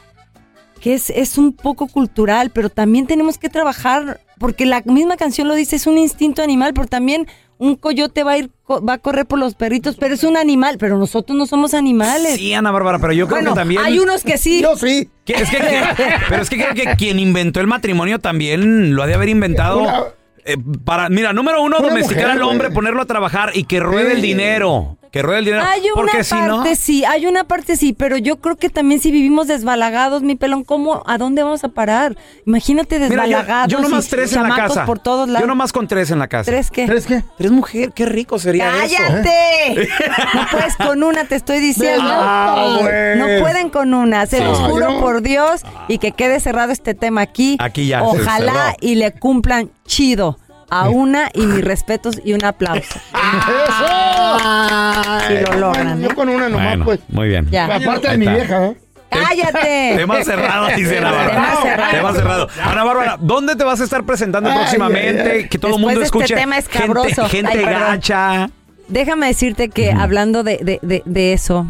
que 0.81 0.95
es, 0.95 1.11
es 1.11 1.39
un 1.39 1.53
poco 1.53 1.89
cultural, 1.89 2.51
pero 2.51 2.71
también 2.71 3.07
tenemos 3.07 3.37
que 3.37 3.49
trabajar, 3.49 4.21
porque 4.39 4.65
la 4.65 4.83
misma 4.85 5.17
canción 5.17 5.49
lo 5.49 5.55
dice, 5.55 5.77
es 5.77 5.87
un 5.89 5.99
instinto 5.99 6.43
animal, 6.43 6.73
pero 6.73 6.87
también 6.87 7.27
un 7.59 7.75
coyote 7.77 8.23
va 8.25 8.33
a 8.33 8.39
ir, 8.39 8.51
co- 8.65 8.85
va 8.85 8.95
a 8.95 8.99
correr 8.99 9.27
por 9.27 9.39
los 9.39 9.55
perritos, 9.55 9.97
pero 9.97 10.15
es 10.15 10.23
un 10.25 10.37
animal, 10.37 10.77
pero 10.79 10.97
nosotros 10.99 11.37
no 11.37 11.47
somos 11.47 11.75
animales. 11.75 12.37
Sí, 12.37 12.55
Ana 12.55 12.71
Bárbara, 12.71 12.99
pero 12.99 13.13
yo 13.13 13.27
creo 13.27 13.39
bueno, 13.39 13.53
que 13.55 13.59
también. 13.61 13.81
hay 13.83 13.99
unos 13.99 14.23
que 14.23 14.39
sí. 14.39 14.63
Yo 14.63 14.77
sí. 14.77 15.09
Que- 15.25 15.35
es 15.35 15.51
que, 15.51 15.57
que- 15.59 15.83
pero 16.29 16.43
es 16.43 16.51
que 16.51 16.57
creo 16.57 16.75
que 16.75 16.97
quien 16.97 17.19
inventó 17.19 17.61
el 17.61 17.67
matrimonio 17.67 18.19
también 18.19 18.95
lo 18.95 19.03
ha 19.03 19.07
de 19.07 19.15
haber 19.15 19.29
inventado. 19.29 19.81
Una- 19.81 20.03
eh, 20.45 20.57
para, 20.85 21.09
mira, 21.09 21.33
número 21.33 21.63
uno, 21.63 21.79
Una 21.79 21.89
domesticar 21.89 22.25
mujer, 22.25 22.31
al 22.37 22.43
hombre, 22.43 22.69
güey. 22.69 22.75
ponerlo 22.75 23.03
a 23.03 23.07
trabajar 23.07 23.51
y 23.55 23.65
que 23.65 23.81
ruede 23.81 24.13
el 24.13 24.23
dinero. 24.23 24.98
Que 25.11 25.23
ruede 25.23 25.39
el 25.41 25.45
dinero. 25.47 25.65
Hay 25.65 25.81
una 25.83 25.95
porque 25.95 26.25
si 26.25 26.35
no. 26.35 26.57
parte 26.57 26.77
sí, 26.77 27.05
hay 27.05 27.27
una 27.27 27.45
parte 27.45 27.77
sí, 27.77 27.93
pero 27.93 28.17
yo 28.19 28.37
creo 28.37 28.57
que 28.57 28.69
también 28.69 29.01
si 29.01 29.11
vivimos 29.11 29.47
desbalagados, 29.47 30.23
mi 30.23 30.37
pelón, 30.37 30.65
¿cómo, 30.65 31.03
a 31.07 31.17
dónde 31.19 31.43
vamos 31.43 31.65
a 31.65 31.69
parar? 31.69 32.17
Imagínate 32.47 32.99
Mira, 32.99 33.09
yo, 33.09 33.17
desbalagados. 33.17 33.73
yo 33.73 33.81
nomás 33.81 34.07
y 34.07 34.11
tres 34.11 34.33
en 34.35 34.43
la 34.43 34.55
casa. 34.55 34.85
por 34.85 34.99
todos 34.99 35.29
lados. 35.29 35.41
Yo 35.41 35.47
nomás 35.47 35.73
con 35.73 35.89
tres 35.89 36.11
en 36.11 36.19
la 36.19 36.29
casa. 36.29 36.51
¿Tres 36.51 36.71
qué? 36.71 36.87
¿Tres 36.87 37.07
qué? 37.07 37.25
Tres 37.39 37.51
mujeres, 37.51 37.91
qué 37.95 38.07
rico 38.07 38.39
sería 38.39 38.85
eso. 38.85 38.97
¡Cállate! 38.97 39.89
No 40.35 40.47
puedes 40.51 40.77
con 40.77 41.03
una, 41.03 41.25
te 41.25 41.37
estoy 41.37 41.61
diciendo. 41.61 42.05
Ah, 42.07 43.15
no 43.17 43.27
pueden 43.41 43.71
con 43.71 43.95
una. 43.95 44.27
Se 44.27 44.45
los 44.45 44.59
juro 44.59 44.93
No. 44.93 45.01
por 45.01 45.23
Dios 45.23 45.63
y 45.89 45.99
que 45.99 46.13
quede 46.13 46.41
cerrado 46.41 46.73
este 46.73 46.95
tema 46.95 47.23
aquí. 47.23 47.57
Aquí 47.61 47.87
ya 47.87 48.03
Ojalá 48.03 48.77
y 48.81 48.95
le 48.97 49.13
cumplan 49.13 49.71
chido 49.87 50.39
a 50.71 50.89
una 50.89 51.29
y 51.35 51.47
mis 51.47 51.65
respetos 51.65 52.21
y 52.25 52.33
un 52.35 52.45
aplauso. 52.45 53.01
Si 55.29 55.35
lo 55.45 55.59
logran. 55.59 56.01
Yo 56.01 56.11
¿eh? 56.11 56.15
con 56.15 56.29
una 56.29 56.49
nomás, 56.49 56.67
Bueno, 56.69 56.85
pues. 56.85 57.01
muy 57.09 57.29
bien. 57.29 57.49
Ya. 57.51 57.67
Aparte 57.67 58.11
de 58.11 58.19
mi 58.19 58.27
vieja, 58.29 58.67
¿eh? 58.69 58.77
¡Cállate! 59.11 59.95
Tema 59.97 60.23
cerrado, 60.23 60.69
dice 60.77 60.99
Ana 60.99 61.11
Bárbara. 61.13 61.31
Tema 61.41 61.63
cerrado. 61.63 61.91
Tema 61.93 62.13
cerrado. 62.13 62.49
Ana 62.63 62.85
Bárbara, 62.85 63.17
¿dónde 63.21 63.57
te 63.57 63.65
vas 63.65 63.81
a 63.81 63.85
estar 63.85 64.05
presentando 64.05 64.51
Ay, 64.51 64.59
próximamente? 64.59 65.23
ay, 65.23 65.29
ay. 65.43 65.49
Que 65.49 65.59
todo 65.59 65.77
el 65.77 65.81
mundo 65.81 66.01
de 66.01 66.07
este 66.07 66.19
escuche. 66.19 66.35
tema 66.35 66.57
gente 66.57 66.71
escabroso. 66.79 67.29
gente 67.29 67.51
Ay, 67.53 67.65
perdón. 67.65 67.81
gacha. 67.81 68.51
Déjame 68.89 69.27
decirte 69.29 69.69
que 69.71 69.93
hablando 69.93 70.43
de, 70.43 70.59
de- 70.63 70.79
de- 70.83 71.03
de 71.05 71.33
eso, 71.33 71.67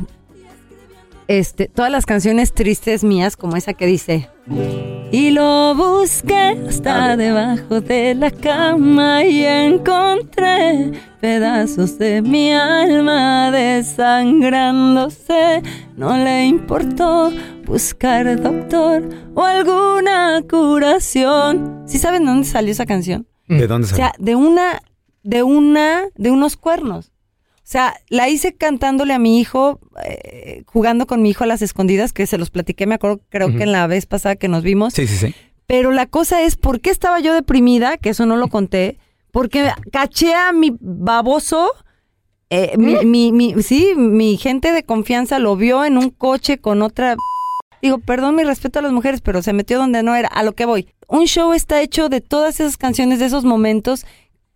este, 1.29 1.69
todas 1.69 1.91
las 1.93 2.07
canciones 2.07 2.53
tristes 2.53 3.05
mías, 3.05 3.37
como 3.37 3.57
esa 3.57 3.75
que 3.75 3.87
dice. 3.87 4.29
Y 5.13 5.31
lo 5.31 5.75
busqué 5.75 6.59
hasta 6.69 7.17
debajo 7.17 7.81
de 7.83 8.15
la 8.15 8.31
cama 8.31 9.25
y 9.25 9.45
encontré 9.45 10.93
pedazos 11.21 11.99
de 11.99 12.23
mi 12.23 12.53
alma 12.53 13.51
desangrándose. 13.51 15.63
No 15.97 16.17
le 16.17 16.47
importó 16.47 17.31
buscar 17.67 18.41
doctor 18.41 19.07
o 19.35 19.45
alguna 19.45 20.43
curación. 20.49 21.83
¿Sí 21.87 21.99
saben 21.99 22.25
dónde 22.25 22.47
salió 22.47 22.73
esa 22.73 22.87
canción? 22.87 23.27
¿De 23.49 23.67
dónde 23.67 23.87
O 23.87 23.91
salió? 23.91 24.05
sea, 24.07 24.15
de 24.19 24.35
una, 24.35 24.81
de 25.23 25.43
una, 25.43 26.05
de 26.17 26.31
unos 26.31 26.57
cuernos. 26.57 27.13
O 27.69 27.71
sea, 27.71 27.95
la 28.09 28.31
hice 28.31 28.55
cantándole 28.55 29.13
a 29.13 29.19
mi 29.19 29.39
hijo, 29.39 29.79
eh, 30.03 30.63
jugando 30.65 31.07
con 31.07 31.21
mi 31.21 31.29
hijo 31.29 31.45
a 31.45 31.47
las 31.47 31.61
escondidas, 31.61 32.15
que 32.15 32.27
se 32.27 32.39
los 32.39 32.49
platiqué, 32.49 32.87
me 32.87 32.95
acuerdo, 32.95 33.21
creo 33.29 33.55
que 33.55 33.65
en 33.65 33.73
la 33.73 33.87
vez 33.87 34.07
pasada 34.07 34.37
que 34.37 34.49
nos 34.49 34.63
vimos. 34.63 34.95
Sí, 34.95 35.07
sí, 35.07 35.19
sí. 35.19 35.35
Pero 35.67 35.93
la 35.93 36.07
cosa 36.07 36.41
es, 36.41 36.57
¿por 36.57 36.81
qué 36.81 36.89
estaba 36.89 37.21
yo 37.21 37.35
deprimida? 37.35 37.99
Que 37.99 38.09
eso 38.09 38.25
no 38.25 38.37
lo 38.37 38.49
conté. 38.49 38.97
Porque 39.33 39.71
caché 39.93 40.33
a 40.33 40.55
mi 40.55 40.75
baboso, 40.81 41.71
eh, 42.49 42.73
mi, 42.79 43.05
mi, 43.05 43.33
mi- 43.33 43.63
sí, 43.63 43.93
mi 43.95 44.39
gente 44.39 44.73
de 44.73 44.83
confianza 44.85 45.39
lo 45.39 45.55
vio 45.55 45.85
en 45.85 45.99
un 45.99 46.09
coche 46.09 46.57
con 46.57 46.81
otra... 46.81 47.17
Digo, 47.83 47.99
perdón 47.99 48.35
mi 48.35 48.45
respeto 48.45 48.79
a 48.79 48.83
las 48.83 48.93
mujeres, 48.93 49.21
pero 49.21 49.43
se 49.43 49.53
metió 49.53 49.77
donde 49.77 50.03
no 50.03 50.15
era. 50.17 50.29
A 50.29 50.43
lo 50.43 50.55
que 50.55 50.65
voy. 50.65 50.89
un 51.07 51.27
show 51.27 51.53
está 51.53 51.83
hecho 51.83 52.09
de 52.09 52.23
todas 52.23 52.61
esas 52.61 52.79
canciones, 52.79 53.19
de 53.19 53.27
esos 53.27 53.45
momentos, 53.45 54.07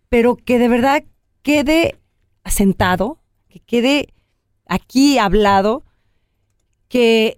pero 0.09 0.35
que 0.35 0.57
de 0.57 0.67
verdad 0.67 1.03
quede 1.43 1.99
asentado, 2.43 3.19
que 3.49 3.59
quede 3.59 4.13
aquí 4.67 5.17
hablado, 5.17 5.83
que, 6.87 7.37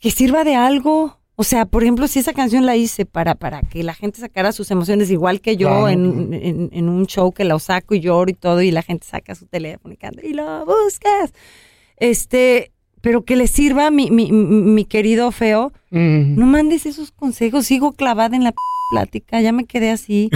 que 0.00 0.10
sirva 0.10 0.44
de 0.44 0.54
algo. 0.54 1.16
O 1.36 1.44
sea, 1.44 1.66
por 1.66 1.84
ejemplo, 1.84 2.08
si 2.08 2.18
esa 2.18 2.32
canción 2.32 2.66
la 2.66 2.74
hice 2.76 3.06
para, 3.06 3.36
para 3.36 3.60
que 3.60 3.84
la 3.84 3.94
gente 3.94 4.20
sacara 4.20 4.50
sus 4.50 4.70
emociones, 4.72 5.08
igual 5.10 5.40
que 5.40 5.56
yo 5.56 5.68
Claro. 5.68 5.88
en, 5.88 6.34
en- 6.34 6.70
en 6.72 6.88
un 6.88 7.06
show 7.06 7.30
que 7.32 7.44
la 7.44 7.58
saco 7.60 7.94
y 7.94 8.00
lloro 8.00 8.28
y 8.30 8.34
todo, 8.34 8.60
y 8.60 8.72
la 8.72 8.82
gente 8.82 9.06
saca 9.06 9.34
su 9.36 9.46
teléfono 9.46 9.94
y 9.94 9.96
canta, 9.96 10.24
y 10.26 10.32
lo 10.32 10.66
buscas. 10.66 11.32
Este, 11.96 12.72
pero 13.00 13.24
que 13.24 13.36
le 13.36 13.46
sirva, 13.46 13.90
mi, 13.92 14.10
mi, 14.10 14.32
mi 14.32 14.84
querido 14.84 15.30
feo, 15.30 15.72
no 15.90 16.46
mandes 16.46 16.86
esos 16.86 17.12
consejos, 17.12 17.66
sigo 17.66 17.92
clavada 17.92 18.34
en 18.36 18.42
la 18.42 18.50
p- 18.52 18.58
plática, 18.98 19.40
ya 19.40 19.52
me 19.52 19.64
quedé 19.66 19.90
así. 19.90 20.30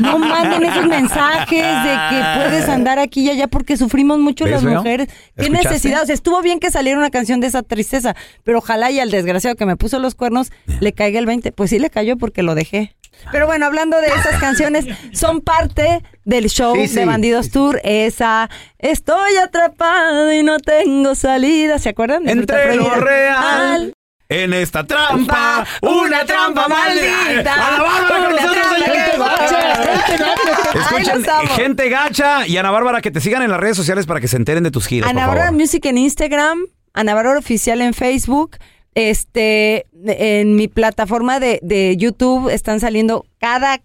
No 0.00 0.18
manden 0.18 0.64
esos 0.64 0.86
mensajes 0.86 1.62
de 1.62 1.96
que 2.10 2.22
puedes 2.36 2.68
andar 2.68 2.98
aquí 2.98 3.22
y 3.22 3.30
allá 3.30 3.46
porque 3.46 3.76
sufrimos 3.76 4.18
mucho 4.18 4.44
¿Ves, 4.44 4.54
las 4.54 4.62
feo? 4.62 4.74
mujeres. 4.78 5.08
¿Qué 5.36 5.44
¿Escuchaste? 5.44 5.68
necesidad? 5.68 6.02
O 6.02 6.06
sea, 6.06 6.14
estuvo 6.14 6.42
bien 6.42 6.58
que 6.58 6.70
saliera 6.70 6.98
una 6.98 7.10
canción 7.10 7.40
de 7.40 7.46
esa 7.46 7.62
tristeza, 7.62 8.14
pero 8.44 8.58
ojalá 8.58 8.90
y 8.90 8.98
al 9.00 9.10
desgraciado 9.10 9.56
que 9.56 9.66
me 9.66 9.76
puso 9.76 9.98
los 10.00 10.14
cuernos 10.14 10.50
le 10.80 10.92
caiga 10.92 11.18
el 11.18 11.26
20. 11.26 11.52
Pues 11.52 11.70
sí 11.70 11.78
le 11.78 11.90
cayó 11.90 12.16
porque 12.18 12.42
lo 12.42 12.54
dejé. 12.54 12.94
Pero 13.30 13.46
bueno, 13.46 13.66
hablando 13.66 14.00
de 14.00 14.08
esas 14.08 14.40
canciones, 14.40 14.84
son 15.12 15.40
parte 15.42 16.02
del 16.24 16.48
show 16.48 16.74
Sí, 16.74 16.88
sí. 16.88 16.94
de 16.96 17.04
Bandidos 17.04 17.50
Tour. 17.50 17.80
Esa, 17.84 18.50
estoy 18.78 19.36
atrapada 19.36 20.34
y 20.34 20.42
no 20.42 20.58
tengo 20.58 21.14
salida. 21.14 21.78
¿Se 21.78 21.90
acuerdan? 21.90 22.24
de 22.24 22.32
Entre 22.32 22.74
lo 22.74 22.90
real. 22.96 23.92
En 24.32 24.54
esta 24.54 24.84
trampa, 24.84 25.66
una 25.82 26.24
trampa 26.24 26.66
maldita. 26.66 27.54
A 27.54 27.70
la 27.72 27.82
Bárbara 27.82 28.24
con 28.24 28.32
nosotros, 28.32 28.66
Gente 28.82 29.18
gacha, 29.18 30.04
gente 30.06 30.18
gacha. 30.18 30.80
Escuchen, 30.80 31.48
gente 31.54 31.88
gacha 31.90 32.46
y 32.46 32.56
Ana 32.56 32.70
Bárbara, 32.70 33.02
que 33.02 33.10
te 33.10 33.20
sigan 33.20 33.42
en 33.42 33.50
las 33.50 33.60
redes 33.60 33.76
sociales 33.76 34.06
para 34.06 34.20
que 34.20 34.28
se 34.28 34.36
enteren 34.36 34.64
de 34.64 34.70
tus 34.70 34.86
giras, 34.86 35.10
Ana 35.10 35.26
por 35.26 35.34
Bárbara. 35.36 35.52
Music 35.52 35.84
en 35.84 35.98
Instagram, 35.98 36.60
Ana 36.94 37.14
Bárbara 37.14 37.38
Oficial 37.38 37.82
en 37.82 37.92
Facebook. 37.92 38.56
Este, 38.94 39.86
en 40.06 40.56
mi 40.56 40.68
plataforma 40.68 41.38
de, 41.40 41.58
de 41.62 41.96
YouTube 41.96 42.48
están 42.50 42.80
saliendo 42.80 43.24
cada 43.38 43.80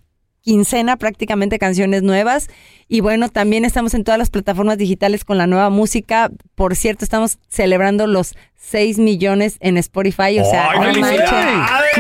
quincena 0.48 0.96
prácticamente 0.96 1.60
canciones 1.60 2.04
nuevas. 2.04 2.48
Y 2.88 3.02
bueno, 3.02 3.28
también 3.28 3.66
estamos 3.66 3.94
en 3.94 4.06
todas 4.06 4.18
las 4.18 4.30
plataformas 4.30 4.78
digitales 4.78 5.26
con 5.26 5.38
la 5.38 5.46
nueva 5.46 5.70
música. 5.70 6.32
Por 6.56 6.78
cierto, 6.78 7.04
estamos 7.04 7.38
celebrando 7.50 8.08
los 8.08 8.34
6 8.56 8.98
millones 8.98 9.58
en 9.60 9.76
Spotify. 9.76 10.40
O 10.40 10.46
sea, 10.50 10.70
¡Ay, 10.72 11.02
no 11.02 11.08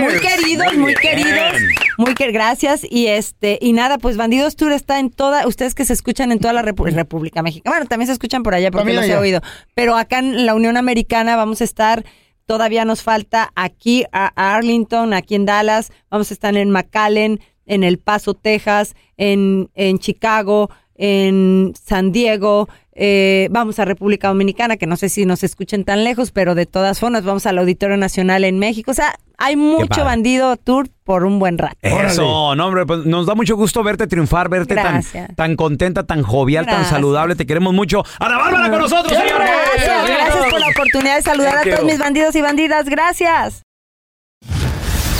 muy 0.01 0.13
queridos, 0.21 0.77
muy, 0.77 0.95
queridos. 0.95 1.61
Muy 1.97 2.13
que 2.13 2.31
gracias. 2.31 2.85
Y 2.89 3.07
este, 3.07 3.59
y 3.61 3.73
nada, 3.73 3.97
pues 3.97 4.15
Bandidos 4.15 4.55
Tour 4.55 4.71
está 4.71 4.99
en 4.99 5.09
toda, 5.09 5.45
ustedes 5.45 5.75
que 5.75 5.83
se 5.83 5.91
escuchan 5.91 6.31
en 6.31 6.39
toda 6.39 6.53
la 6.53 6.63
Repu- 6.63 6.89
República 6.93 7.43
Mexicana. 7.43 7.75
Bueno, 7.75 7.89
también 7.89 8.07
se 8.07 8.13
escuchan 8.13 8.43
por 8.43 8.53
allá 8.55 8.71
porque 8.71 8.93
los 8.93 9.03
he 9.03 9.11
allá. 9.11 9.19
oído. 9.19 9.41
Pero 9.75 9.97
acá 9.97 10.19
en 10.19 10.45
la 10.45 10.55
Unión 10.55 10.77
Americana 10.77 11.35
vamos 11.35 11.59
a 11.59 11.65
estar, 11.65 12.05
todavía 12.45 12.85
nos 12.85 13.03
falta 13.03 13.51
aquí 13.55 14.05
a 14.13 14.31
a 14.37 14.55
Arlington, 14.55 15.13
aquí 15.13 15.35
en 15.35 15.45
Dallas, 15.45 15.91
vamos 16.09 16.31
a 16.31 16.33
estar 16.33 16.55
en 16.55 16.69
McAllen, 16.71 17.41
en 17.67 17.83
El 17.83 17.99
Paso, 17.99 18.33
Texas, 18.33 18.95
en, 19.17 19.69
en 19.75 19.99
Chicago, 19.99 20.69
en 20.95 21.73
San 21.79 22.11
Diego, 22.11 22.67
eh, 22.99 23.47
vamos 23.51 23.77
a 23.77 23.85
República 23.85 24.29
Dominicana, 24.29 24.77
que 24.77 24.87
no 24.87 24.97
sé 24.97 25.09
si 25.09 25.27
nos 25.27 25.43
escuchen 25.43 25.85
tan 25.85 26.03
lejos, 26.03 26.31
pero 26.31 26.55
de 26.55 26.65
todas 26.65 26.99
formas 26.99 27.23
vamos 27.23 27.45
al 27.45 27.59
Auditorio 27.59 27.95
Nacional 27.95 28.43
en 28.43 28.57
México. 28.57 28.89
O 28.89 28.93
sea, 28.95 29.13
hay 29.37 29.55
mucho 29.55 30.03
bandido 30.03 30.57
tour 30.57 30.89
por 31.03 31.23
un 31.23 31.37
buen 31.37 31.59
rato. 31.59 31.77
Eso, 31.83 32.55
no, 32.55 32.65
hombre, 32.65 32.87
pues 32.87 33.05
nos 33.05 33.27
da 33.27 33.35
mucho 33.35 33.55
gusto 33.55 33.83
verte 33.83 34.07
triunfar, 34.07 34.49
verte 34.49 34.73
tan, 34.73 34.93
Gracias. 34.93 35.35
tan 35.35 35.55
contenta, 35.55 36.03
tan 36.03 36.23
jovial, 36.23 36.65
tan 36.65 36.85
saludable. 36.85 37.35
Te 37.35 37.45
queremos 37.45 37.71
mucho. 37.71 38.03
Ana 38.19 38.37
Bárbara 38.37 38.69
con 38.71 38.79
nosotros, 38.79 39.15
señores. 39.15 39.47
Gracias, 39.75 40.07
gracias 40.07 40.45
por 40.49 40.59
la 40.59 40.67
oportunidad 40.69 41.15
de 41.17 41.21
saludar 41.21 41.57
a 41.59 41.63
todos 41.63 41.83
mis 41.83 41.99
bandidos 41.99 42.35
y 42.35 42.41
bandidas. 42.41 42.89
Gracias. 42.89 43.66